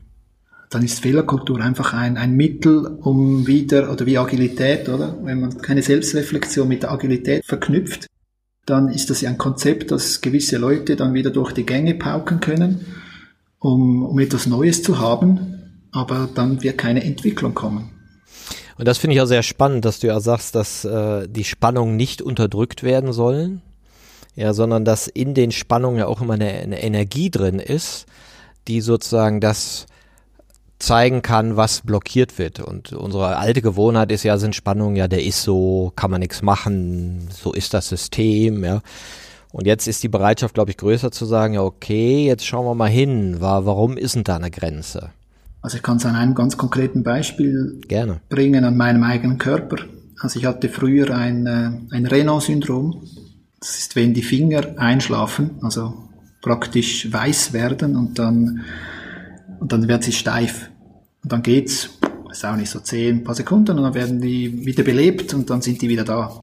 [0.70, 5.18] Dann ist Fehlerkultur einfach ein, ein Mittel, um wieder, oder wie Agilität, oder?
[5.22, 8.06] Wenn man keine Selbstreflexion mit der Agilität verknüpft,
[8.66, 12.40] dann ist das ja ein Konzept, das gewisse Leute dann wieder durch die Gänge pauken
[12.40, 12.86] können,
[13.58, 17.90] um, um etwas Neues zu haben, aber dann wird keine Entwicklung kommen.
[18.78, 21.96] Und das finde ich auch sehr spannend, dass du ja sagst, dass äh, die Spannungen
[21.96, 23.62] nicht unterdrückt werden sollen,
[24.34, 28.06] ja, sondern dass in den Spannungen ja auch immer eine, eine Energie drin ist,
[28.68, 29.86] die sozusagen das
[30.82, 32.60] zeigen kann, was blockiert wird.
[32.60, 36.42] Und unsere alte Gewohnheit ist ja, sind Spannungen, ja, der ist so, kann man nichts
[36.42, 38.82] machen, so ist das System, ja.
[39.52, 42.74] Und jetzt ist die Bereitschaft, glaube ich, größer zu sagen, ja, okay, jetzt schauen wir
[42.74, 45.10] mal hin, war, warum ist denn da eine Grenze?
[45.60, 48.20] Also ich kann es an einem ganz konkreten Beispiel Gerne.
[48.28, 49.76] bringen, an meinem eigenen Körper.
[50.20, 53.02] Also ich hatte früher ein, äh, ein Renault-Syndrom.
[53.60, 55.94] Das ist, wenn die Finger einschlafen, also
[56.40, 58.62] praktisch weiß werden und dann,
[59.60, 60.71] und dann werden sie steif.
[61.22, 61.90] Und dann geht's,
[62.30, 65.62] ist auch nicht so zehn, paar Sekunden und dann werden die wieder belebt und dann
[65.62, 66.40] sind die wieder da.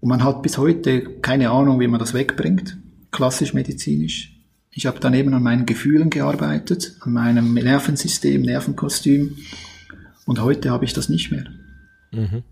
[0.00, 2.76] Und man hat bis heute keine Ahnung, wie man das wegbringt,
[3.10, 4.30] klassisch medizinisch.
[4.70, 9.36] Ich habe dann eben an meinen Gefühlen gearbeitet, an meinem Nervensystem, Nervenkostüm
[10.26, 11.44] und heute habe ich das nicht mehr.
[12.12, 12.42] Mhm.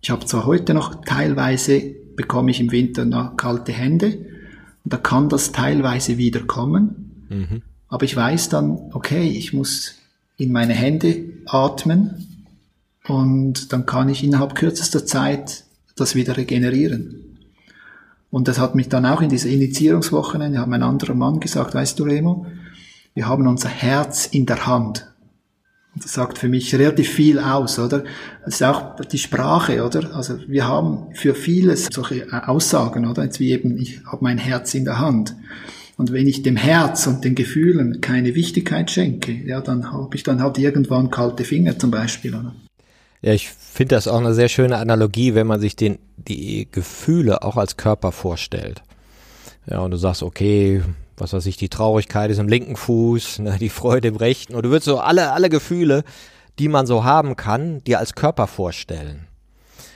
[0.00, 1.80] Ich habe zwar heute noch teilweise,
[2.16, 4.18] bekomme ich im Winter noch kalte Hände
[4.84, 7.62] und da kann das teilweise wieder kommen, mhm.
[7.88, 9.96] aber ich weiß dann, okay, ich muss
[10.36, 12.48] in meine Hände atmen
[13.06, 15.64] und dann kann ich innerhalb kürzester Zeit
[15.96, 17.24] das wieder regenerieren.
[18.30, 21.98] Und das hat mich dann auch in dieser Initiierungswochenende, hat mein anderer Mann gesagt, weißt
[21.98, 22.46] du Remo,
[23.14, 25.06] wir haben unser Herz in der Hand.
[25.94, 28.02] Und das sagt für mich relativ viel aus, oder?
[28.44, 30.16] Das ist auch die Sprache, oder?
[30.16, 33.22] Also wir haben für vieles solche Aussagen, oder?
[33.22, 35.36] Jetzt wie eben, ich habe mein Herz in der Hand.
[35.96, 40.24] Und wenn ich dem Herz und den Gefühlen keine Wichtigkeit schenke, ja, dann habe ich
[40.24, 42.54] dann halt irgendwann kalte Finger zum Beispiel, oder?
[43.22, 47.42] Ja, ich finde das auch eine sehr schöne Analogie, wenn man sich den, die Gefühle
[47.42, 48.82] auch als Körper vorstellt.
[49.66, 50.82] Ja, und du sagst, okay,
[51.16, 54.54] was weiß ich, die Traurigkeit ist im linken Fuß, ne, die Freude im rechten.
[54.54, 56.04] Und du würdest so alle, alle Gefühle,
[56.58, 59.26] die man so haben kann, dir als Körper vorstellen.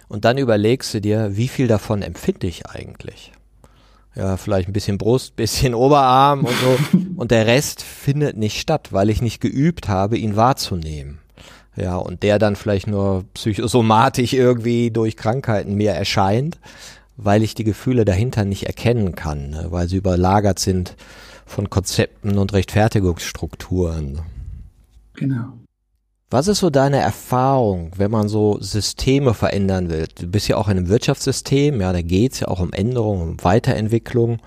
[0.08, 3.32] Und dann überlegst du dir, wie viel davon empfinde ich eigentlich?
[4.18, 6.98] Ja, vielleicht ein bisschen Brust, bisschen Oberarm und so.
[7.16, 11.20] Und der Rest findet nicht statt, weil ich nicht geübt habe, ihn wahrzunehmen.
[11.76, 16.58] Ja, und der dann vielleicht nur psychosomatisch irgendwie durch Krankheiten mir erscheint
[17.18, 19.66] weil ich die Gefühle dahinter nicht erkennen kann, ne?
[19.70, 20.96] weil sie überlagert sind
[21.44, 24.20] von Konzepten und Rechtfertigungsstrukturen.
[25.14, 25.52] Genau.
[26.30, 30.06] Was ist so deine Erfahrung, wenn man so Systeme verändern will?
[30.14, 33.42] Du bist ja auch in einem Wirtschaftssystem, ja, da geht's ja auch um Änderung, um
[33.42, 34.38] Weiterentwicklung.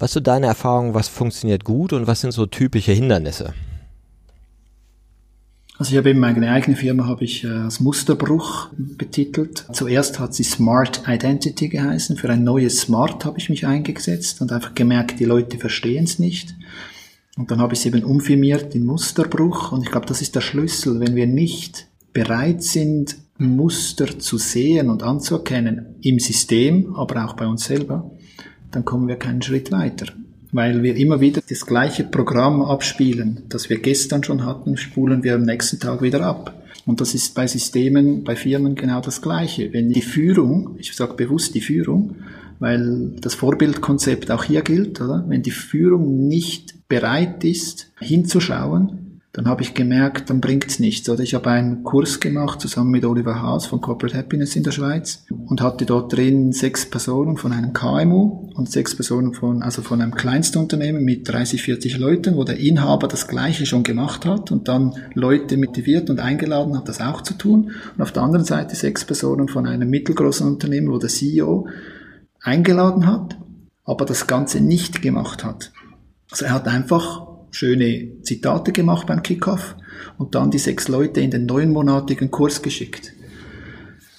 [0.00, 3.54] Was ist so deine Erfahrung, was funktioniert gut und was sind so typische Hindernisse?
[5.78, 9.64] Also ich habe eben meine eigene Firma habe ich äh, als Musterbruch betitelt.
[9.72, 12.16] Zuerst hat sie Smart Identity geheißen.
[12.16, 16.18] Für ein neues Smart habe ich mich eingesetzt und einfach gemerkt, die Leute verstehen es
[16.18, 16.56] nicht.
[17.38, 19.72] Und dann habe ich es eben umfirmiert in Musterbruch.
[19.72, 21.00] Und ich glaube, das ist der Schlüssel.
[21.00, 27.46] Wenn wir nicht bereit sind, Muster zu sehen und anzuerkennen im System, aber auch bei
[27.46, 28.10] uns selber,
[28.72, 30.06] dann kommen wir keinen Schritt weiter
[30.52, 35.34] weil wir immer wieder das gleiche Programm abspielen, das wir gestern schon hatten, spulen wir
[35.34, 36.54] am nächsten Tag wieder ab.
[36.86, 39.72] Und das ist bei Systemen, bei Firmen genau das Gleiche.
[39.72, 42.16] Wenn die Führung, ich sage bewusst die Führung,
[42.60, 45.24] weil das Vorbildkonzept auch hier gilt, oder?
[45.28, 51.08] Wenn die Führung nicht bereit ist, hinzuschauen, dann habe ich gemerkt, dann bringt's nichts.
[51.08, 54.72] Oder ich habe einen Kurs gemacht zusammen mit Oliver Haas von Corporate Happiness in der
[54.72, 59.82] Schweiz und hatte dort drin sechs Personen von einem KMU und sechs Personen von, also
[59.82, 64.50] von einem Kleinstunternehmen mit 30, 40 Leuten, wo der Inhaber das Gleiche schon gemacht hat
[64.50, 67.72] und dann Leute motiviert und eingeladen hat, das auch zu tun.
[67.96, 71.68] Und auf der anderen Seite sechs Personen von einem mittelgroßen Unternehmen, wo der CEO
[72.40, 73.36] eingeladen hat,
[73.84, 75.70] aber das Ganze nicht gemacht hat.
[76.30, 79.76] Also er hat einfach schöne Zitate gemacht beim Kickoff
[80.18, 83.12] und dann die sechs Leute in den neunmonatigen Kurs geschickt.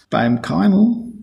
[0.09, 1.13] Beim KMU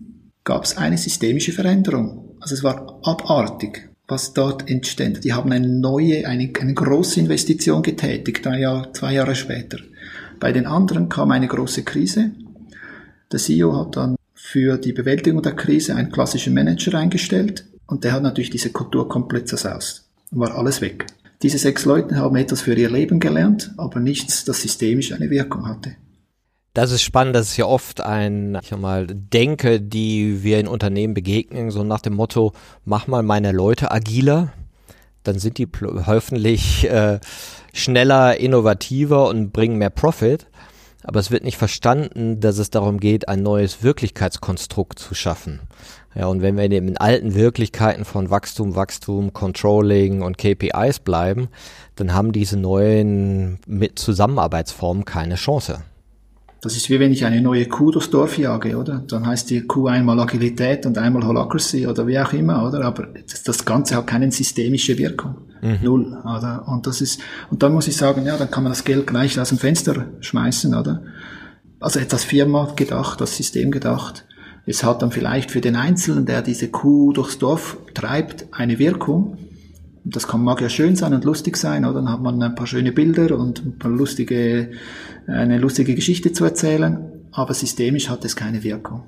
[0.43, 2.37] gab es eine systemische Veränderung.
[2.39, 5.23] Also es war abartig, was dort entstand.
[5.25, 9.79] Die haben eine neue, eine, eine große Investition getätigt, drei Jahr, zwei Jahre später.
[10.39, 12.31] Bei den anderen kam eine große Krise.
[13.31, 18.13] Der CEO hat dann für die Bewältigung der Krise einen klassischen Manager eingestellt und der
[18.13, 20.06] hat natürlich diese Kultur komplett zersaust.
[20.31, 21.05] War alles weg.
[21.41, 25.67] Diese sechs Leute haben etwas für ihr Leben gelernt, aber nichts, das systemisch eine Wirkung
[25.67, 25.95] hatte.
[26.73, 30.67] Das ist spannend, das ist ja oft ein, ich sag mal, Denke, die wir in
[30.67, 32.53] Unternehmen begegnen, so nach dem Motto,
[32.85, 34.53] mach mal meine Leute agiler,
[35.23, 35.67] dann sind die
[36.05, 37.19] hoffentlich äh,
[37.73, 40.47] schneller, innovativer und bringen mehr Profit.
[41.03, 45.61] Aber es wird nicht verstanden, dass es darum geht, ein neues Wirklichkeitskonstrukt zu schaffen.
[46.17, 51.47] Ja, und wenn wir in den alten Wirklichkeiten von Wachstum, Wachstum, Controlling und KPIs bleiben,
[51.95, 55.83] dann haben diese neuen mit Zusammenarbeitsformen keine Chance.
[56.61, 59.03] Das ist wie wenn ich eine neue Kuh durchs Dorf jage, oder?
[59.07, 62.83] Dann heißt die Kuh einmal Agilität und einmal Holacracy oder wie auch immer, oder?
[62.83, 65.35] Aber das, das Ganze hat keine systemische Wirkung.
[65.61, 65.79] Mhm.
[65.83, 66.67] Null, oder?
[66.67, 69.39] Und das ist, und dann muss ich sagen, ja, dann kann man das Geld gleich
[69.39, 71.03] aus dem Fenster schmeißen, oder?
[71.79, 74.26] Also etwas Firma gedacht, das System gedacht.
[74.69, 79.37] Es hat dann vielleicht für den Einzelnen, der diese Kuh durchs Dorf treibt, eine Wirkung.
[80.03, 81.95] Das kann, mag ja schön sein und lustig sein, oder?
[81.95, 84.71] Dann hat man ein paar schöne Bilder und ein paar lustige,
[85.25, 86.97] eine lustige Geschichte zu erzählen,
[87.31, 89.03] aber systemisch hat es keine Wirkung.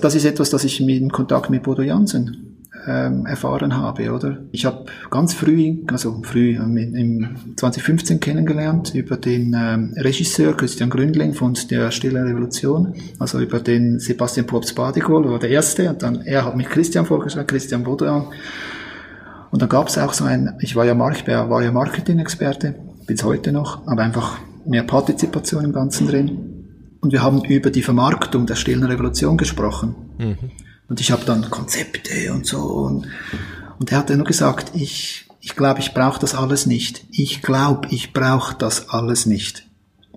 [0.00, 2.51] Das ist etwas, das ich dem Kontakt mit Bodo Jansen
[2.86, 4.38] ähm, erfahren habe, oder?
[4.50, 11.34] Ich habe ganz früh, also früh im 2015 kennengelernt über den ähm, Regisseur Christian Gründling
[11.34, 16.22] von der Stille Revolution, also über den Sebastian Probst Badigol, war der erste, und dann
[16.22, 18.26] er hat mich Christian vorgeschlagen, Christian Bodoyan.
[19.50, 22.74] Und dann gab es auch so ein, ich war ja, Mark, war ja Marketing-Experte,
[23.06, 26.48] bis heute noch, aber einfach mehr Partizipation im Ganzen drin.
[27.00, 29.94] Und wir haben über die Vermarktung der stillen Revolution gesprochen.
[30.18, 30.36] Mhm.
[30.92, 32.58] Und ich habe dann Konzepte und so.
[32.58, 33.06] Und,
[33.78, 37.06] und er hat nur gesagt, ich, ich glaube, ich brauche das alles nicht.
[37.10, 39.66] Ich glaube, ich brauche das alles nicht.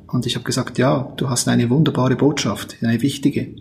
[0.07, 3.55] Und ich habe gesagt, ja, du hast eine wunderbare Botschaft, eine wichtige.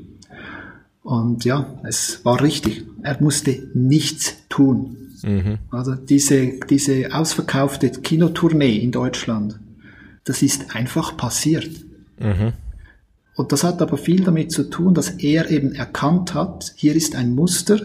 [1.04, 2.82] Und ja, es war richtig.
[3.04, 4.96] Er musste nichts tun.
[5.22, 5.58] Mhm.
[5.70, 9.60] Also diese, diese ausverkaufte Kinotournee in Deutschland,
[10.24, 11.70] das ist einfach passiert.
[12.18, 12.54] Mhm.
[13.34, 17.16] Und das hat aber viel damit zu tun, dass er eben erkannt hat, hier ist
[17.16, 17.80] ein Muster,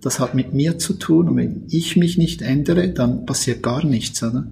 [0.00, 3.84] das hat mit mir zu tun und wenn ich mich nicht ändere, dann passiert gar
[3.84, 4.22] nichts.
[4.22, 4.46] Oder?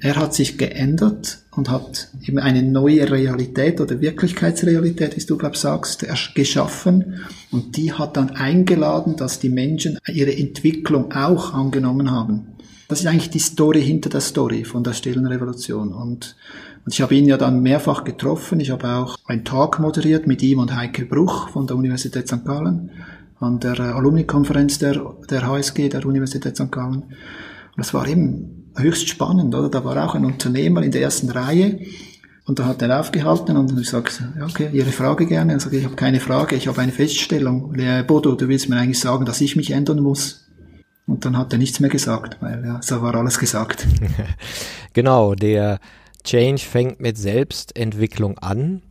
[0.00, 5.56] Er hat sich geändert und hat eben eine neue Realität oder Wirklichkeitsrealität, wie du glaube
[5.56, 12.46] sagst, geschaffen und die hat dann eingeladen, dass die Menschen ihre Entwicklung auch angenommen haben.
[12.88, 16.36] Das ist eigentlich die Story hinter der Story von der stillen Revolution und
[16.86, 18.60] und ich habe ihn ja dann mehrfach getroffen.
[18.60, 22.44] Ich habe auch einen Talk moderiert mit ihm und Heike Bruch von der Universität St.
[22.44, 22.92] Gallen
[23.40, 26.70] an der Alumni-Konferenz der, der HSG, der Universität St.
[26.70, 27.02] Gallen.
[27.02, 29.68] Und das war eben höchst spannend, oder?
[29.68, 31.80] Da war auch ein Unternehmer in der ersten Reihe
[32.44, 35.54] und da hat er aufgehalten und ich sagte, ja, okay, Ihre Frage gerne.
[35.54, 37.74] Er sagte, ich habe keine Frage, ich habe eine Feststellung.
[38.06, 40.46] Bodo, du willst mir eigentlich sagen, dass ich mich ändern muss.
[41.08, 43.88] Und dann hat er nichts mehr gesagt, weil ja, so war alles gesagt.
[44.92, 45.80] genau, der
[46.26, 48.82] Change fängt mit Selbstentwicklung an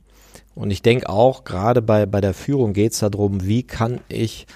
[0.56, 4.48] und ich denke auch, gerade bei, bei der Führung geht es darum, wie kann ich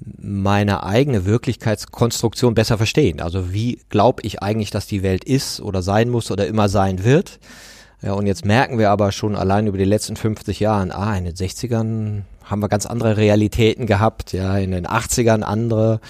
[0.00, 3.20] meine eigene Wirklichkeitskonstruktion besser verstehen.
[3.20, 7.04] Also wie glaube ich eigentlich, dass die Welt ist oder sein muss oder immer sein
[7.04, 7.38] wird.
[8.02, 11.24] Ja, und jetzt merken wir aber schon allein über die letzten 50 Jahren, ah, in
[11.24, 16.00] den 60ern haben wir ganz andere Realitäten gehabt, ja, in den 80ern andere,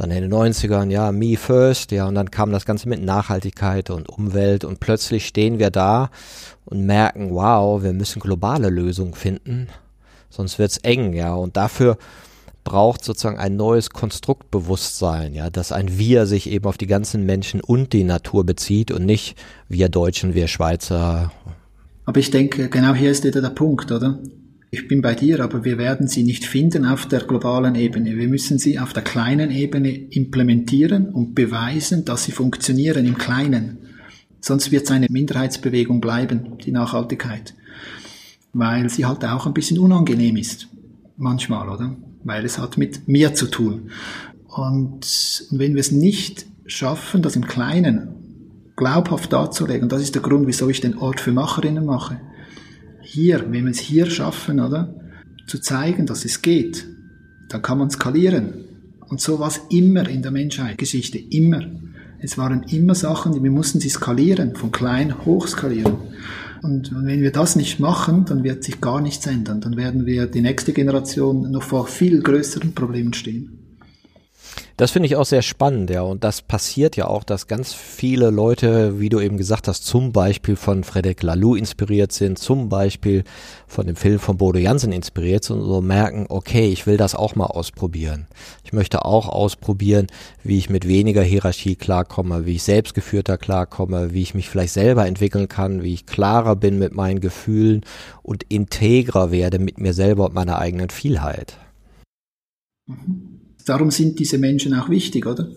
[0.00, 3.90] dann in den 90ern, ja, me first, ja, und dann kam das Ganze mit Nachhaltigkeit
[3.90, 6.08] und Umwelt und plötzlich stehen wir da
[6.64, 9.68] und merken, wow, wir müssen globale Lösungen finden,
[10.30, 11.98] sonst wird's eng, ja, und dafür
[12.64, 17.60] braucht sozusagen ein neues Konstruktbewusstsein, ja, dass ein Wir sich eben auf die ganzen Menschen
[17.60, 19.36] und die Natur bezieht und nicht
[19.68, 21.30] wir Deutschen, wir Schweizer.
[22.06, 24.18] Aber ich denke, genau hier ist der Punkt, oder?
[24.72, 28.16] Ich bin bei dir, aber wir werden sie nicht finden auf der globalen Ebene.
[28.16, 33.78] Wir müssen sie auf der kleinen Ebene implementieren und beweisen, dass sie funktionieren im Kleinen.
[34.40, 37.54] Sonst wird es eine Minderheitsbewegung bleiben, die Nachhaltigkeit.
[38.52, 40.68] Weil sie halt auch ein bisschen unangenehm ist.
[41.16, 41.96] Manchmal, oder?
[42.22, 43.90] Weil es hat mit mir zu tun.
[44.46, 48.14] Und wenn wir es nicht schaffen, das im Kleinen
[48.76, 52.20] glaubhaft darzulegen, das ist der Grund, wieso ich den Ort für Macherinnen mache.
[53.12, 54.94] Hier, wenn wir es hier schaffen, oder?
[55.48, 56.86] Zu zeigen, dass es geht,
[57.48, 58.52] dann kann man skalieren.
[59.08, 61.60] Und so war es immer in der Menschheitsgeschichte, immer.
[62.20, 65.96] Es waren immer Sachen, die wir mussten sie skalieren, von klein hoch skalieren.
[66.62, 69.60] Und wenn wir das nicht machen, dann wird sich gar nichts ändern.
[69.60, 73.59] Dann werden wir die nächste Generation noch vor viel größeren Problemen stehen.
[74.80, 76.00] Das finde ich auch sehr spannend, ja.
[76.00, 80.10] Und das passiert ja auch, dass ganz viele Leute, wie du eben gesagt hast, zum
[80.10, 83.24] Beispiel von Frederic Laloux inspiriert sind, zum Beispiel
[83.66, 87.14] von dem Film von Bodo Jansen inspiriert sind und so merken, okay, ich will das
[87.14, 88.26] auch mal ausprobieren.
[88.64, 90.06] Ich möchte auch ausprobieren,
[90.44, 95.06] wie ich mit weniger Hierarchie klarkomme, wie ich selbstgeführter klarkomme, wie ich mich vielleicht selber
[95.06, 97.82] entwickeln kann, wie ich klarer bin mit meinen Gefühlen
[98.22, 101.58] und integrer werde mit mir selber und meiner eigenen Vielheit.
[102.86, 103.29] Mhm.
[103.64, 105.48] Darum sind diese Menschen auch wichtig, oder?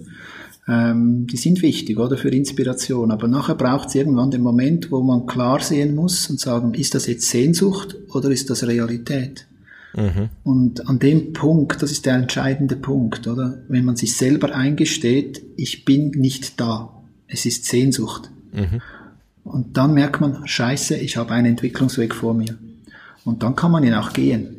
[0.68, 2.18] Ähm, die sind wichtig, oder?
[2.18, 3.12] Für Inspiration.
[3.12, 6.96] Aber nachher braucht es irgendwann den Moment, wo man klar sehen muss und sagen, ist
[6.96, 9.46] das jetzt Sehnsucht oder ist das Realität?
[9.96, 10.30] Mhm.
[10.44, 13.60] Und an dem Punkt, das ist der entscheidende Punkt, oder?
[13.68, 17.04] Wenn man sich selber eingesteht, ich bin nicht da.
[17.28, 18.32] Es ist Sehnsucht.
[18.54, 18.82] Mhm.
[19.44, 22.58] Und dann merkt man, scheiße, ich habe einen Entwicklungsweg vor mir.
[23.26, 24.56] Und dann kann man ihn auch gehen.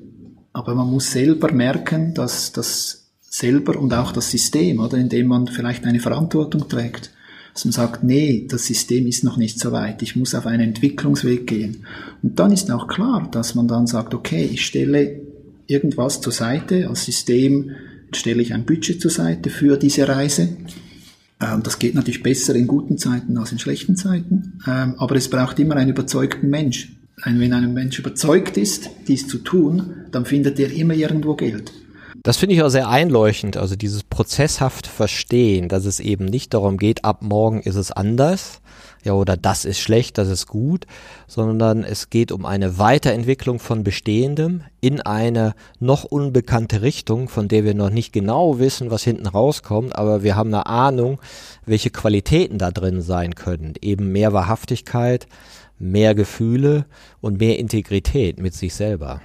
[0.52, 3.03] Aber man muss selber merken, dass das
[3.34, 7.10] selber und auch das System, oder indem man vielleicht eine Verantwortung trägt.
[7.52, 10.68] Dass man sagt, nee, das System ist noch nicht so weit, ich muss auf einen
[10.68, 11.84] Entwicklungsweg gehen.
[12.22, 15.20] Und dann ist auch klar, dass man dann sagt, okay, ich stelle
[15.66, 17.72] irgendwas zur Seite, als System
[18.12, 20.56] stelle ich ein Budget zur Seite für diese Reise.
[21.40, 25.28] Ähm, das geht natürlich besser in guten Zeiten als in schlechten Zeiten, ähm, aber es
[25.28, 26.92] braucht immer einen überzeugten Mensch.
[27.24, 31.72] Wenn ein Mensch überzeugt ist, dies zu tun, dann findet er immer irgendwo Geld.
[32.24, 36.78] Das finde ich auch sehr einleuchtend, also dieses prozesshaft Verstehen, dass es eben nicht darum
[36.78, 38.62] geht, ab morgen ist es anders,
[39.04, 40.86] ja, oder das ist schlecht, das ist gut,
[41.26, 47.64] sondern es geht um eine Weiterentwicklung von Bestehendem in eine noch unbekannte Richtung, von der
[47.64, 51.20] wir noch nicht genau wissen, was hinten rauskommt, aber wir haben eine Ahnung,
[51.66, 53.74] welche Qualitäten da drin sein können.
[53.82, 55.26] Eben mehr Wahrhaftigkeit,
[55.78, 56.86] mehr Gefühle
[57.20, 59.20] und mehr Integrität mit sich selber.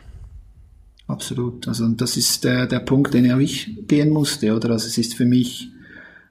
[1.10, 1.68] Absolut.
[1.68, 4.70] Also das ist der, der Punkt, den auch ich gehen musste, oder?
[4.70, 5.72] Also es ist für mich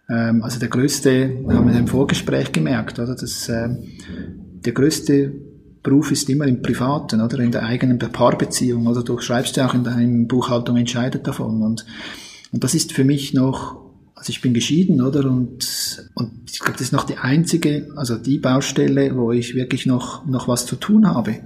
[0.09, 3.17] ähm, also der größte, haben wir im Vorgespräch gemerkt, oder?
[3.17, 3.69] Das, äh,
[4.65, 5.33] der größte
[5.83, 7.41] Beruf ist immer im Privaten, oder?
[7.41, 9.03] In der eigenen Paarbeziehung, oder?
[9.03, 11.85] Du schreibst ja auch in deinem Buchhaltung entscheidet davon und,
[12.53, 13.88] und das ist für mich noch
[14.19, 15.25] also ich bin geschieden, oder?
[15.31, 19.87] Und, und ich glaube, das ist noch die einzige, also die Baustelle, wo ich wirklich
[19.87, 21.37] noch, noch was zu tun habe.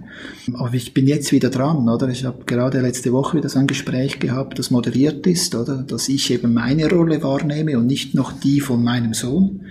[0.54, 2.08] Aber ich bin jetzt wieder dran, oder?
[2.08, 5.82] Ich habe gerade letzte Woche wieder so ein Gespräch gehabt, das moderiert ist, oder?
[5.82, 9.66] Dass ich eben meine Rolle wahrnehme und nicht noch die von meinem Sohn,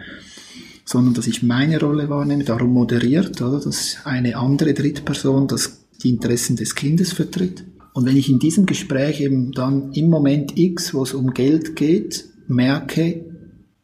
[0.86, 3.60] sondern dass ich meine Rolle wahrnehme, darum moderiert, oder?
[3.60, 7.64] Dass eine andere Drittperson das, die Interessen des Kindes vertritt.
[7.94, 11.76] Und wenn ich in diesem Gespräch eben dann im Moment X, wo es um Geld
[11.76, 13.26] geht, merke,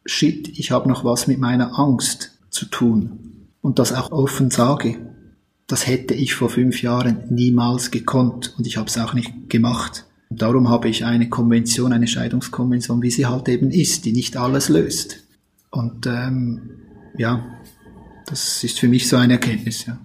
[0.04, 4.96] shit, ich habe noch was mit meiner Angst zu tun und das auch offen sage,
[5.66, 10.06] das hätte ich vor fünf Jahren niemals gekonnt und ich habe es auch nicht gemacht.
[10.30, 14.68] Darum habe ich eine Konvention, eine Scheidungskonvention, wie sie halt eben ist, die nicht alles
[14.68, 15.24] löst.
[15.70, 16.70] Und ähm,
[17.16, 17.44] ja,
[18.26, 19.98] das ist für mich so eine Erkenntnis, ja.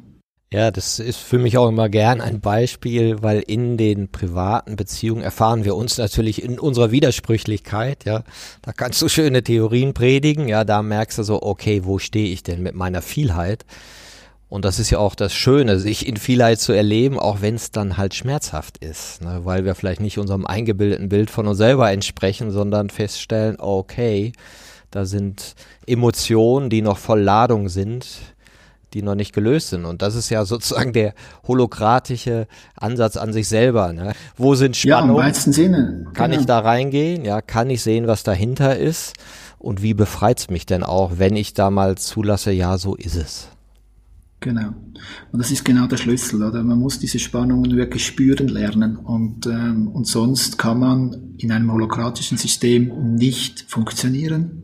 [0.54, 5.24] Ja, das ist für mich auch immer gern ein Beispiel, weil in den privaten Beziehungen
[5.24, 8.24] erfahren wir uns natürlich in unserer Widersprüchlichkeit, ja.
[8.62, 12.44] Da kannst du schöne Theorien predigen, ja, da merkst du so, okay, wo stehe ich
[12.44, 13.66] denn mit meiner Vielheit?
[14.48, 17.72] Und das ist ja auch das Schöne, sich in Vielheit zu erleben, auch wenn es
[17.72, 19.40] dann halt schmerzhaft ist, ne?
[19.46, 24.34] weil wir vielleicht nicht unserem eingebildeten Bild von uns selber entsprechen, sondern feststellen, okay,
[24.92, 25.56] da sind
[25.88, 28.06] Emotionen, die noch voll Ladung sind,
[28.94, 29.86] die noch nicht gelöst sind.
[29.86, 31.14] Und das ist ja sozusagen der
[31.48, 33.94] holokratische Ansatz an sich selber.
[33.94, 34.14] Ne?
[34.38, 35.16] Wo sind Spannungen?
[35.16, 36.06] Ja, im weitesten Sinne.
[36.14, 36.42] Kann genau.
[36.42, 37.26] ich da reingehen?
[37.26, 39.14] Ja, kann ich sehen, was dahinter ist?
[39.60, 43.48] Und wie befreit's mich denn auch, wenn ich da mal zulasse, ja, so ist es?
[44.42, 44.74] Genau.
[45.32, 46.64] Und das ist genau der Schlüssel, oder?
[46.64, 48.98] Man muss diese Spannungen wirklich spüren lernen.
[48.98, 54.63] Und, ähm, und sonst kann man in einem holokratischen System nicht funktionieren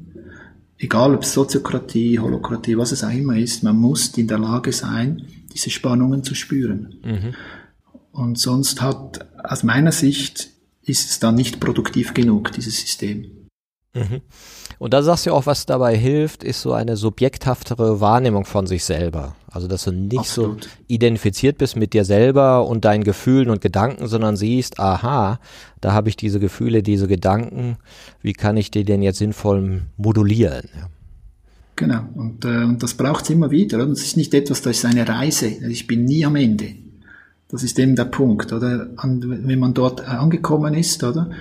[0.79, 5.27] egal ob Soziokratie, Holokratie, was es auch immer ist, man muss in der Lage sein,
[5.53, 6.95] diese Spannungen zu spüren.
[7.03, 7.35] Mhm.
[8.11, 10.49] Und sonst hat, aus meiner Sicht,
[10.81, 13.47] ist es dann nicht produktiv genug, dieses System.
[13.93, 14.21] Mhm.
[14.79, 18.83] Und da sagst du auch, was dabei hilft, ist so eine subjekthaftere Wahrnehmung von sich
[18.83, 19.35] selber.
[19.51, 20.63] Also, dass du nicht Absolut.
[20.63, 25.39] so identifiziert bist mit dir selber und deinen Gefühlen und Gedanken, sondern siehst, aha,
[25.81, 27.77] da habe ich diese Gefühle, diese Gedanken,
[28.21, 30.69] wie kann ich die denn jetzt sinnvoll modulieren?
[30.75, 30.89] Ja.
[31.75, 33.81] Genau, und, äh, und das braucht es immer wieder.
[33.81, 35.47] Und es ist nicht etwas, das ist eine Reise.
[35.47, 36.75] Ich bin nie am Ende.
[37.47, 38.89] Das ist eben der Punkt, oder?
[39.01, 41.31] Und wenn man dort angekommen ist, oder?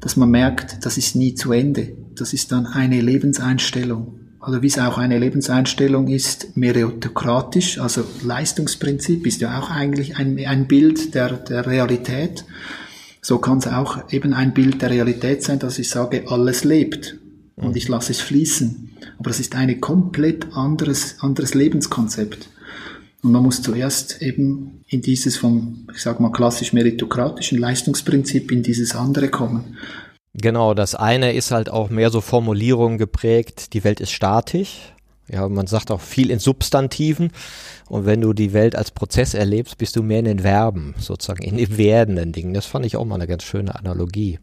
[0.00, 1.94] Dass man merkt, das ist nie zu Ende.
[2.14, 9.26] Das ist dann eine Lebenseinstellung oder wie es auch eine Lebenseinstellung ist, meritokratisch, also Leistungsprinzip
[9.26, 12.44] ist ja auch eigentlich ein, ein Bild der, der Realität.
[13.20, 17.18] So kann es auch eben ein Bild der Realität sein, dass ich sage, alles lebt
[17.56, 18.90] und ich lasse es fließen.
[19.18, 22.48] Aber das ist ein komplett anderes, anderes Lebenskonzept.
[23.22, 28.62] Und man muss zuerst eben in dieses vom, ich sage mal, klassisch meritokratischen Leistungsprinzip in
[28.62, 29.76] dieses andere kommen.
[30.34, 34.92] Genau, das eine ist halt auch mehr so Formulierungen geprägt, die Welt ist statisch.
[35.32, 37.30] Ja, man sagt auch viel in Substantiven.
[37.88, 41.42] Und wenn du die Welt als Prozess erlebst, bist du mehr in den Verben, sozusagen
[41.42, 42.54] in den werdenden Dingen.
[42.54, 44.40] Das fand ich auch mal eine ganz schöne Analogie.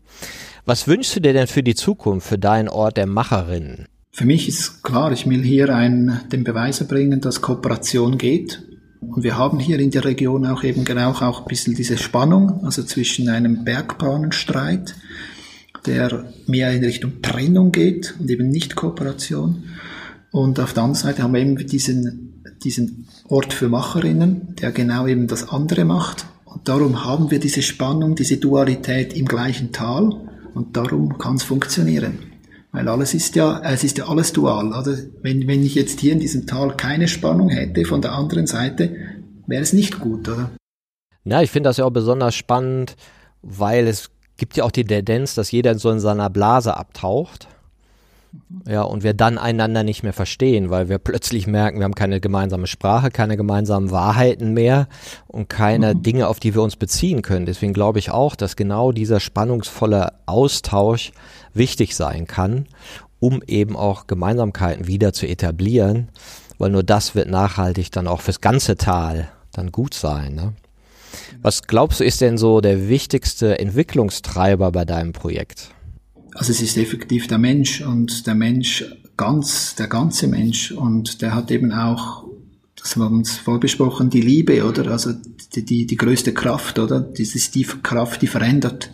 [0.65, 3.87] Was wünschst du dir denn für die Zukunft, für deinen Ort der Macherinnen?
[4.11, 8.63] Für mich ist klar, ich will hier einen, den Beweis erbringen, dass Kooperation geht.
[8.99, 12.63] Und wir haben hier in der Region auch eben genau auch ein bisschen diese Spannung,
[12.63, 14.95] also zwischen einem Bergbahnenstreit,
[15.87, 19.63] der mehr in Richtung Trennung geht und eben nicht Kooperation.
[20.31, 25.07] Und auf der anderen Seite haben wir eben diesen, diesen Ort für Macherinnen, der genau
[25.07, 26.25] eben das andere macht.
[26.45, 30.11] Und darum haben wir diese Spannung, diese Dualität im gleichen Tal.
[30.53, 32.19] Und darum kann es funktionieren.
[32.71, 34.67] Weil alles ist ja, es ist ja alles dual.
[34.67, 34.97] Oder?
[35.21, 38.95] Wenn, wenn ich jetzt hier in diesem Tal keine Spannung hätte von der anderen Seite,
[39.47, 40.51] wäre es nicht gut, oder?
[41.23, 42.95] Ja, ich finde das ja auch besonders spannend,
[43.41, 47.47] weil es gibt ja auch die Tendenz, dass jeder in so in seiner Blase abtaucht.
[48.67, 52.19] Ja, und wir dann einander nicht mehr verstehen, weil wir plötzlich merken, wir haben keine
[52.19, 54.87] gemeinsame Sprache, keine gemeinsamen Wahrheiten mehr
[55.27, 56.03] und keine mhm.
[56.03, 57.45] Dinge, auf die wir uns beziehen können.
[57.45, 61.13] Deswegen glaube ich auch, dass genau dieser spannungsvolle Austausch
[61.53, 62.67] wichtig sein kann,
[63.19, 66.09] um eben auch Gemeinsamkeiten wieder zu etablieren,
[66.57, 70.35] weil nur das wird nachhaltig dann auch fürs ganze Tal dann gut sein.
[70.35, 70.53] Ne?
[71.41, 75.69] Was glaubst du, ist denn so der wichtigste Entwicklungstreiber bei deinem Projekt?
[76.33, 81.33] Also es ist effektiv der Mensch und der Mensch ganz, der ganze Mensch und der
[81.33, 82.27] hat eben auch
[82.87, 84.91] das haben wir uns vorbesprochen, die Liebe, oder?
[84.91, 85.11] Also
[85.53, 87.01] die, die, die größte Kraft, oder?
[87.01, 88.91] Das ist die Kraft, die verändert.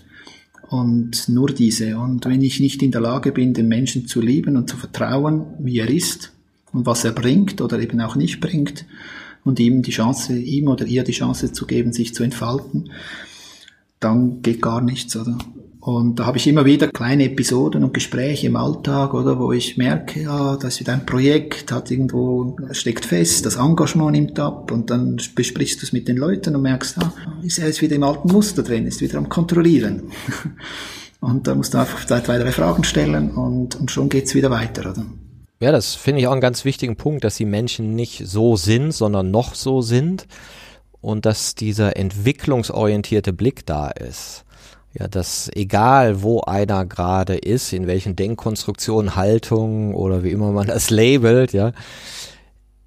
[0.67, 1.97] Und nur diese.
[1.99, 5.45] Und wenn ich nicht in der Lage bin, den Menschen zu lieben und zu vertrauen,
[5.59, 6.32] wie er ist
[6.71, 8.86] und was er bringt oder eben auch nicht bringt,
[9.43, 12.91] und ihm die Chance, ihm oder ihr die Chance zu geben, sich zu entfalten,
[13.99, 15.37] dann geht gar nichts, oder?
[15.79, 19.75] Und da habe ich immer wieder kleine Episoden und Gespräche im Alltag, oder, wo ich
[19.75, 24.71] merke, ja, das ist wieder ein Projekt, hat irgendwo, steckt fest, das Engagement nimmt ab
[24.71, 27.97] und dann besprichst du es mit den Leuten und merkst, ah, ist er jetzt wieder
[27.97, 30.03] im alten Muster drin, ist wieder am Kontrollieren.
[31.19, 34.89] und da musst du einfach zwei, drei Fragen stellen und, und schon geht's wieder weiter,
[34.89, 35.05] oder?
[35.64, 38.91] Ja, das finde ich auch einen ganz wichtigen Punkt, dass die Menschen nicht so sind,
[38.91, 40.28] sondern noch so sind
[41.01, 44.43] und dass dieser entwicklungsorientierte Blick da ist
[44.93, 50.68] ja, dass egal wo einer gerade ist, in welchen Denkkonstruktionen, Haltungen oder wie immer man
[50.68, 51.72] das labelt, ja,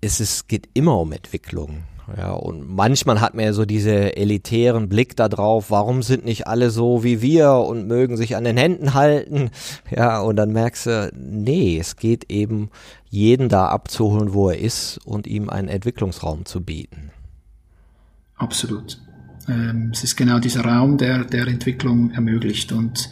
[0.01, 1.83] es ist, geht immer um Entwicklung.
[2.17, 6.47] Ja, und manchmal hat man ja so diese elitären Blick da drauf, warum sind nicht
[6.47, 9.51] alle so wie wir und mögen sich an den Händen halten?
[9.91, 12.71] Ja, und dann merkst du, nee, es geht eben
[13.09, 17.11] jeden da abzuholen, wo er ist und ihm einen Entwicklungsraum zu bieten.
[18.37, 18.99] Absolut.
[19.49, 22.73] Ähm, es ist genau dieser Raum, der, der Entwicklung ermöglicht.
[22.73, 23.11] Und,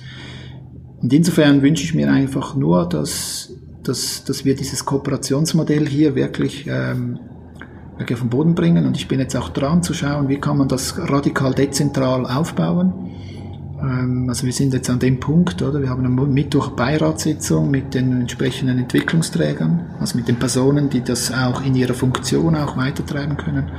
[1.00, 6.66] und insofern wünsche ich mir einfach nur, dass, dass, dass wir dieses Kooperationsmodell hier wirklich,
[6.66, 7.33] ähm, wirklich
[8.00, 8.86] auf den Boden bringen.
[8.86, 12.92] Und ich bin jetzt auch dran zu schauen, wie kann man das radikal dezentral aufbauen.
[13.80, 15.80] Ähm, also wir sind jetzt an dem Punkt, oder?
[15.80, 21.32] Wir haben am Mittwoch Beiratssitzung mit den entsprechenden Entwicklungsträgern, also mit den Personen, die das
[21.32, 23.70] auch in ihrer Funktion auch weitertreiben können.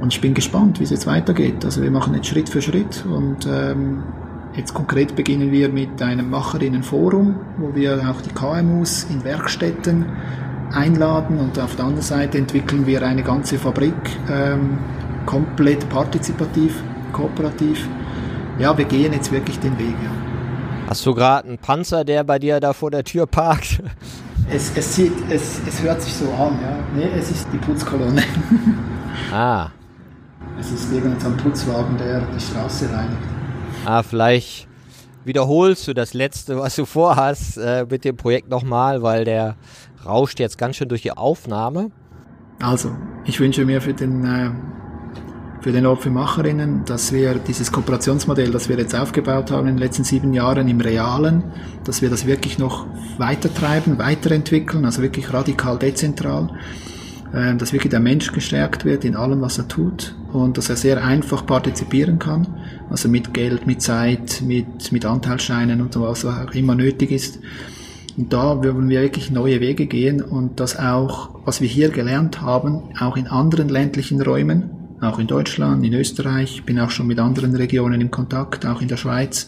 [0.00, 1.64] Und ich bin gespannt, wie es jetzt weitergeht.
[1.64, 4.02] Also wir machen jetzt Schritt für Schritt und ähm,
[4.56, 10.06] jetzt konkret beginnen wir mit einem Macherinnenforum, wo wir auch die KMUs in Werkstätten
[10.72, 13.94] einladen und auf der anderen Seite entwickeln wir eine ganze Fabrik
[14.30, 14.78] ähm,
[15.26, 17.88] komplett partizipativ, kooperativ.
[18.58, 19.94] Ja, wir gehen jetzt wirklich den Weg.
[20.02, 20.10] Ja.
[20.88, 23.82] Hast du gerade einen Panzer, der bei dir da vor der Tür parkt?
[24.52, 26.76] Es, es, sieht, es, es hört sich so an, ja.
[26.96, 28.22] Nee, es ist die Putzkolonne.
[29.32, 29.70] Ah.
[30.58, 33.22] Es ist irgendein Putzwagen, der die Straße reinigt.
[33.84, 34.66] Ah, vielleicht
[35.24, 39.56] wiederholst du das letzte, was du vorhast äh, mit dem Projekt nochmal, weil der
[40.04, 41.90] rauscht jetzt ganz schön durch die Aufnahme.
[42.60, 42.90] Also,
[43.24, 44.50] ich wünsche mir für den, äh,
[45.62, 49.76] für den Ort für Macherinnen, dass wir dieses Kooperationsmodell, das wir jetzt aufgebaut haben in
[49.76, 51.44] den letzten sieben Jahren im Realen,
[51.84, 52.86] dass wir das wirklich noch
[53.18, 56.50] weitertreiben, weiterentwickeln, also wirklich radikal dezentral
[57.32, 60.76] äh, dass wirklich der Mensch gestärkt wird in allem, was er tut und dass er
[60.76, 62.46] sehr einfach partizipieren kann,
[62.90, 67.38] also mit Geld, mit Zeit, mit, mit Anteilsscheinen und so was auch immer nötig ist.
[68.16, 72.40] Und da würden wir wirklich neue Wege gehen und das auch, was wir hier gelernt
[72.40, 77.06] haben, auch in anderen ländlichen Räumen, auch in Deutschland, in Österreich, ich bin auch schon
[77.06, 79.46] mit anderen Regionen im Kontakt, auch in der Schweiz,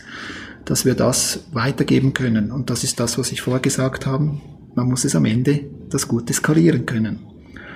[0.64, 2.50] dass wir das weitergeben können.
[2.50, 4.32] Und das ist das, was ich vorher gesagt habe.
[4.74, 5.60] Man muss es am Ende
[5.90, 7.20] das Gute skalieren können.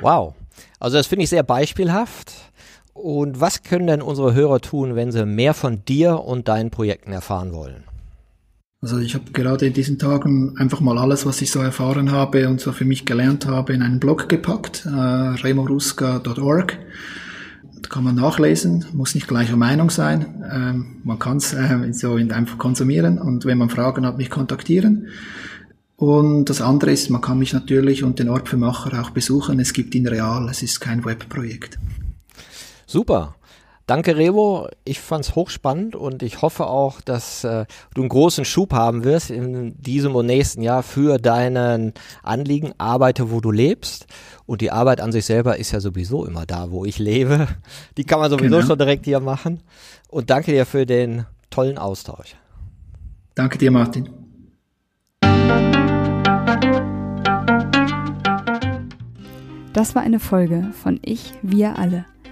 [0.01, 0.35] Wow.
[0.81, 2.33] Also das finde ich sehr beispielhaft.
[2.95, 7.13] Und was können denn unsere Hörer tun, wenn sie mehr von dir und deinen Projekten
[7.13, 7.85] erfahren wollen?
[8.83, 12.49] Also ich habe gerade in diesen Tagen einfach mal alles, was ich so erfahren habe
[12.49, 16.79] und so für mich gelernt habe, in einen Blog gepackt, äh, remoruska.org.
[17.83, 20.45] Da kann man nachlesen, muss nicht gleicher Meinung sein.
[20.53, 25.09] Ähm, man kann es äh, so einfach konsumieren und wenn man Fragen hat, mich kontaktieren.
[25.97, 29.59] Und das andere ist, man kann mich natürlich und den Ort für Macher auch besuchen.
[29.59, 31.79] Es gibt ihn real, es ist kein Webprojekt.
[32.87, 33.35] Super.
[33.87, 34.67] Danke, Revo.
[34.85, 39.31] Ich fand's hochspannend und ich hoffe auch, dass äh, du einen großen Schub haben wirst
[39.31, 41.93] in diesem und nächsten Jahr für deinen
[42.25, 42.73] Anliegen.
[42.79, 44.07] Arbeite, wo du lebst.
[44.45, 47.47] Und die Arbeit an sich selber ist ja sowieso immer da, wo ich lebe.
[47.97, 48.67] Die kann man sowieso genau.
[48.67, 49.63] schon direkt hier machen.
[50.09, 52.35] Und danke dir für den tollen Austausch.
[53.37, 54.11] Danke dir, Martin.
[59.73, 62.07] Das war eine Folge von Ich, wir alle,